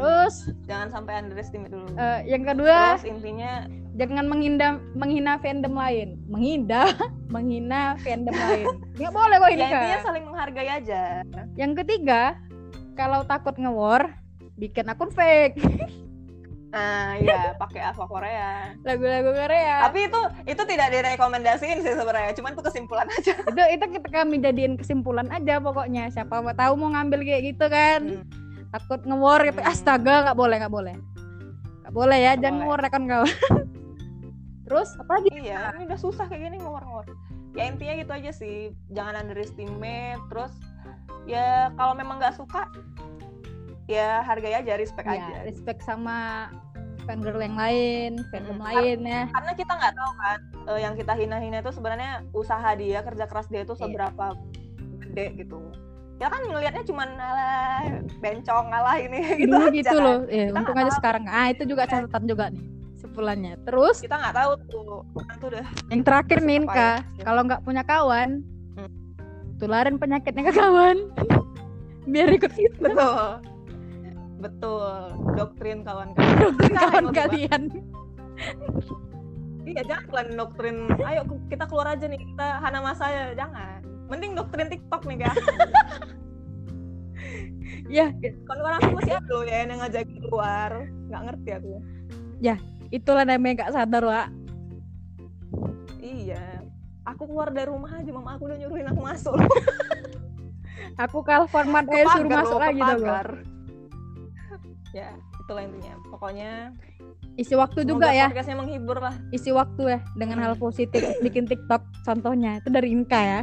terus? 0.00 0.34
Jangan 0.64 0.88
sampai 0.88 1.12
underestimate 1.20 1.72
dulu. 1.72 1.88
Eh, 1.94 2.20
yang 2.24 2.42
kedua 2.48 2.96
terus 2.96 3.04
intinya 3.04 3.68
jangan 4.00 4.24
menghina 4.24 4.80
menghina 4.96 5.36
fandom 5.44 5.76
lain. 5.76 6.16
Menghina? 6.24 6.96
Menghina 7.34 7.94
fandom 8.00 8.34
lain. 8.34 8.66
Nggak 8.96 9.12
boleh 9.14 9.36
kok 9.38 9.50
ini 9.54 9.62
ya 9.62 9.68
intinya 9.70 9.98
saling 10.02 10.24
menghargai 10.26 10.70
aja. 10.82 11.02
Yang 11.54 11.72
ketiga 11.84 12.34
kalau 12.98 13.22
takut 13.22 13.54
nge-war 13.54 14.18
bikin 14.58 14.90
akun 14.90 15.12
fake. 15.14 15.56
Nah 16.70 17.14
iya 17.22 17.54
pakai 17.54 17.80
Aqua 17.86 18.10
Korea. 18.10 18.74
Lagu-lagu 18.82 19.30
Korea. 19.30 19.88
Tapi 19.88 20.10
itu 20.10 20.20
itu 20.48 20.62
tidak 20.66 20.88
direkomendasiin 20.90 21.78
sih 21.86 21.94
sebenarnya 21.94 22.34
cuman 22.34 22.52
itu 22.58 22.62
kesimpulan 22.66 23.08
aja. 23.16 23.34
Itu 23.36 23.62
itu 23.78 23.84
kita 24.00 24.08
kami 24.10 24.42
jadiin 24.42 24.74
kesimpulan 24.74 25.28
aja 25.30 25.62
pokoknya. 25.62 26.10
Siapa 26.10 26.42
mau 26.42 26.54
tahu 26.54 26.72
mau 26.74 26.90
ngambil 26.92 27.20
kayak 27.22 27.42
gitu 27.54 27.66
kan? 27.70 28.00
Hmm. 28.20 28.49
Takut 28.70 29.00
nge-war 29.00 29.40
gitu 29.44 29.60
astaga 29.60 30.24
nggak 30.24 30.36
boleh 30.36 30.56
nggak 30.58 30.70
boleh. 30.72 30.94
Nggak 31.80 31.94
boleh 31.94 32.18
ya 32.18 32.32
jangan 32.34 32.46
boleh. 32.50 32.58
nge-war 32.60 32.80
kan 32.86 33.02
kawan 33.04 33.28
terus 34.66 34.88
apa 34.96 35.12
lagi 35.16 35.30
iya. 35.36 35.74
Ini 35.74 35.84
udah 35.84 35.98
susah 35.98 36.24
kayak 36.24 36.42
gini 36.44 36.56
ngomong-ngomong 36.58 37.06
ya 37.52 37.66
intinya 37.66 37.94
gitu 37.96 38.12
aja 38.12 38.30
sih. 38.30 38.56
Jangan 38.88 39.18
underestimate 39.20 40.22
terus 40.28 40.54
ya 41.24 41.74
kalau 41.74 41.92
memang 41.92 42.16
nggak 42.16 42.34
suka 42.34 42.70
ya 43.86 44.22
hargai 44.22 44.54
aja 44.54 44.74
respect 44.74 45.04
ya 45.04 45.18
aja. 45.18 45.36
respect 45.42 45.82
sama 45.82 46.46
fangirl 47.02 47.42
yang 47.42 47.58
lain 47.58 48.22
fandom 48.30 48.54
Hmm. 48.56 48.66
lain 48.70 48.98
ya. 49.02 49.26
karena 49.26 49.52
kita 49.52 49.72
nggak 49.74 49.94
tahu 49.96 50.12
kan 50.16 50.38
eh, 50.68 50.78
yang 50.78 50.94
kita 50.94 51.12
hina-hina 51.12 51.58
itu 51.58 51.72
sebenarnya 51.72 52.22
usaha 52.30 52.70
dia 52.72 53.02
kerja 53.02 53.26
keras 53.26 53.50
dia 53.50 53.66
itu 53.66 53.74
Iya. 53.74 53.82
seberapa 53.82 54.26
gede 55.02 55.26
gitu 55.36 55.58
ya 56.20 56.28
kan 56.28 56.40
ngelihatnya 56.44 56.84
cuman 56.84 57.08
alah 57.16 57.80
bencong 58.20 58.66
alah 58.68 58.96
ini 58.96 59.18
gitu 59.40 59.48
dulu 59.48 59.64
aja 59.64 59.72
gitu 59.72 59.88
kan. 59.90 60.04
loh 60.04 60.18
eh, 60.28 60.46
Kita 60.46 60.58
untung 60.60 60.76
aja 60.76 60.84
tahu. 60.86 60.98
sekarang 61.00 61.24
ah 61.26 61.46
itu 61.48 61.62
juga 61.64 61.82
Iya. 61.82 61.90
catatan 61.96 62.22
juga 62.24 62.44
nih 62.48 62.64
sebulannya 62.94 63.52
terus 63.64 63.96
kita 63.98 64.14
nggak 64.14 64.34
tahu 64.36 64.52
tuh 64.68 65.00
tuh 65.34 65.48
udah 65.48 65.66
yang 65.88 66.02
terakhir 66.02 66.38
nih 66.40 66.58
Kak 66.62 66.76
ya? 66.76 67.24
kalau 67.24 67.40
nggak 67.42 67.60
punya 67.60 67.82
kawan 67.82 68.30
Hmm. 68.70 68.90
tularin 69.56 69.96
penyakitnya 69.96 70.44
ke 70.44 70.54
kawan 70.54 70.96
biar 72.12 72.28
ikut 72.30 72.52
itu 72.52 72.76
betul 72.78 73.40
betul 74.38 74.92
doktrin 75.34 75.80
kawan-kawan 75.80 76.52
Kita 76.54 76.68
yang 76.68 76.76
kawan 76.76 77.06
kalian 77.18 77.62
Iya 79.62 79.82
jangan 79.86 80.04
kalian 80.08 80.34
doktrin. 80.34 80.76
Ayo 80.98 81.20
kita 81.46 81.64
keluar 81.64 81.92
aja 81.92 82.02
nih 82.02 82.18
kita 82.18 82.58
hana 82.58 82.80
masa 82.80 83.06
ya 83.06 83.24
jangan. 83.36 83.84
Mending 84.10 84.34
doktrin 84.34 84.66
TikTok 84.66 85.06
nih 85.06 85.18
guys. 85.22 85.38
ya 87.96 88.10
Kawan-kawan 88.44 88.74
aku 88.82 88.90
masih 88.98 89.14
ada 89.14 89.30
loh 89.30 89.44
ya 89.46 89.56
yang 89.62 89.78
ngajak 89.78 90.04
keluar. 90.18 90.70
Nggak 91.06 91.22
ngerti 91.30 91.50
aku. 91.54 91.74
itulah 92.90 93.22
namanya 93.22 93.66
gak 93.66 93.72
sadar 93.78 94.02
Wak 94.02 94.28
Iya. 96.02 96.66
Aku 97.06 97.30
keluar 97.30 97.54
dari 97.54 97.70
rumah 97.70 97.94
aja 97.94 98.10
mama 98.10 98.34
aku 98.34 98.50
udah 98.50 98.58
nyuruhin 98.58 98.90
aku 98.90 99.00
masuk. 99.00 99.38
aku 101.04 101.18
kalau 101.22 101.46
format 101.46 101.86
eh 101.92 102.06
suruh 102.10 102.30
masuk 102.30 102.58
lagi 102.58 102.82
dong. 102.82 103.02
Ya 104.90 105.14
itulah 105.38 105.62
intinya. 105.62 105.94
Pokoknya 106.10 106.74
isi 107.38 107.54
waktu 107.54 107.86
juga 107.86 108.10
ya 108.10 108.26
podcastnya 108.28 108.58
menghibur 108.58 108.98
lah. 108.98 109.14
isi 109.30 109.54
waktu 109.54 109.96
ya 109.96 110.00
dengan 110.18 110.42
hal 110.42 110.58
positif 110.58 111.00
bikin 111.24 111.46
TikTok 111.46 111.80
contohnya 112.04 112.58
itu 112.58 112.68
dari 112.68 112.90
Inka 112.92 113.16
ya 113.16 113.40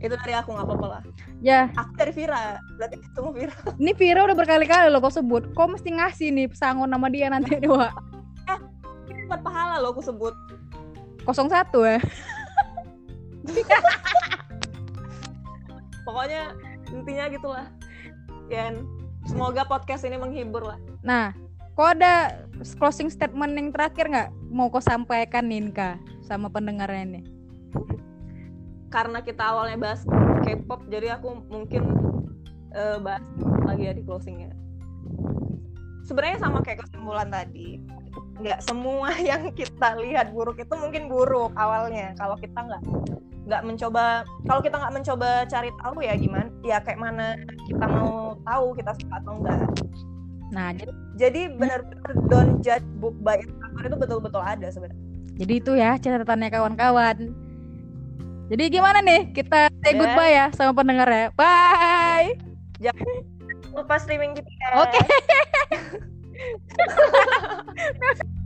Itu 0.00 0.16
dari 0.16 0.32
aku 0.32 0.56
nggak 0.56 0.64
apa-apa 0.64 0.86
lah. 0.96 1.02
ya 1.44 1.68
Aku 1.76 1.92
dari 1.98 2.12
Vira. 2.14 2.56
Berarti 2.80 2.96
ketemu 3.04 3.28
Vira. 3.36 3.56
ini 3.76 3.92
Vira 3.92 4.20
udah 4.24 4.36
berkali-kali 4.38 4.88
loh 4.88 5.02
kau 5.02 5.12
sebut 5.12 5.50
kau 5.52 5.68
mesti 5.68 5.92
ngasih 5.92 6.28
nih 6.32 6.46
pesangon 6.48 6.88
nama 6.88 7.10
dia 7.12 7.28
nanti 7.28 7.58
Wak 7.60 7.92
Ini 9.10 9.26
buat 9.26 9.42
pahala 9.42 9.82
loh 9.82 9.92
aku 9.92 10.00
sebut. 10.00 10.32
01 11.26 11.36
ya 11.84 11.98
Pokoknya 16.06 16.42
intinya 16.90 17.24
gitulah. 17.28 17.66
Dan 18.48 18.82
semoga 19.28 19.66
podcast 19.68 20.06
ini 20.08 20.16
menghibur 20.16 20.64
lah. 20.64 20.78
Nah, 21.04 21.32
kok 21.76 21.98
ada 21.98 22.44
closing 22.76 23.08
statement 23.08 23.56
yang 23.56 23.68
terakhir 23.72 24.08
nggak 24.08 24.30
mau 24.52 24.68
kau 24.68 24.80
sampaikan 24.80 25.48
Ninka 25.48 26.00
sama 26.24 26.52
pendengarnya 26.52 27.18
nih? 27.18 27.24
karena 28.90 29.22
kita 29.22 29.40
awalnya 29.40 29.78
bahas 29.78 30.02
K-pop 30.42 30.90
jadi 30.90 31.16
aku 31.16 31.46
mungkin 31.46 31.94
eh, 32.74 32.98
bahas 32.98 33.22
lagi 33.64 33.86
ya 33.86 33.94
di 33.94 34.02
closingnya 34.02 34.50
sebenarnya 36.04 36.38
sama 36.40 36.58
kayak 36.64 36.84
kesimpulan 36.86 37.28
tadi 37.28 37.80
nggak 38.40 38.60
semua 38.64 39.12
yang 39.30 39.52
kita 39.52 39.96
lihat 40.00 40.32
buruk 40.32 40.56
itu 40.60 40.74
mungkin 40.76 41.08
buruk 41.08 41.52
awalnya 41.56 42.16
kalau 42.16 42.36
kita 42.40 42.56
nggak 42.56 42.82
nggak 43.50 43.62
mencoba 43.66 44.22
kalau 44.46 44.60
kita 44.62 44.76
nggak 44.78 44.94
mencoba 44.94 45.28
cari 45.50 45.70
tahu 45.82 45.96
ya 46.04 46.14
gimana 46.14 46.48
ya 46.62 46.78
kayak 46.78 47.00
mana 47.00 47.34
kita 47.66 47.84
mau 47.88 48.38
tahu 48.46 48.66
kita 48.78 48.92
suka 49.00 49.14
atau 49.20 49.34
enggak 49.40 49.64
Nah, 50.50 50.74
jadi, 50.74 50.90
jadi 51.14 51.42
benar-benar 51.54 52.10
don't 52.26 52.58
judge 52.58 52.82
book 52.98 53.14
by 53.22 53.38
its 53.38 53.54
cover 53.62 53.86
itu 53.86 53.94
betul-betul 54.02 54.42
ada 54.42 54.66
sebenarnya 54.66 55.10
jadi 55.40 55.52
itu 55.56 55.72
ya 55.72 55.96
catatannya 55.96 56.48
kawan-kawan. 56.52 57.16
Jadi 58.52 58.64
gimana 58.68 59.00
nih 59.00 59.32
kita 59.32 59.72
say 59.80 59.96
goodbye 59.96 60.36
ya 60.36 60.46
sama 60.52 60.76
pendengar 60.76 61.08
ya. 61.08 61.26
Bye 61.32 62.36
lupa 63.74 63.98
streaming 63.98 64.34
kita. 64.34 64.66
Oke. 64.76 64.98
Okay. 64.98 65.06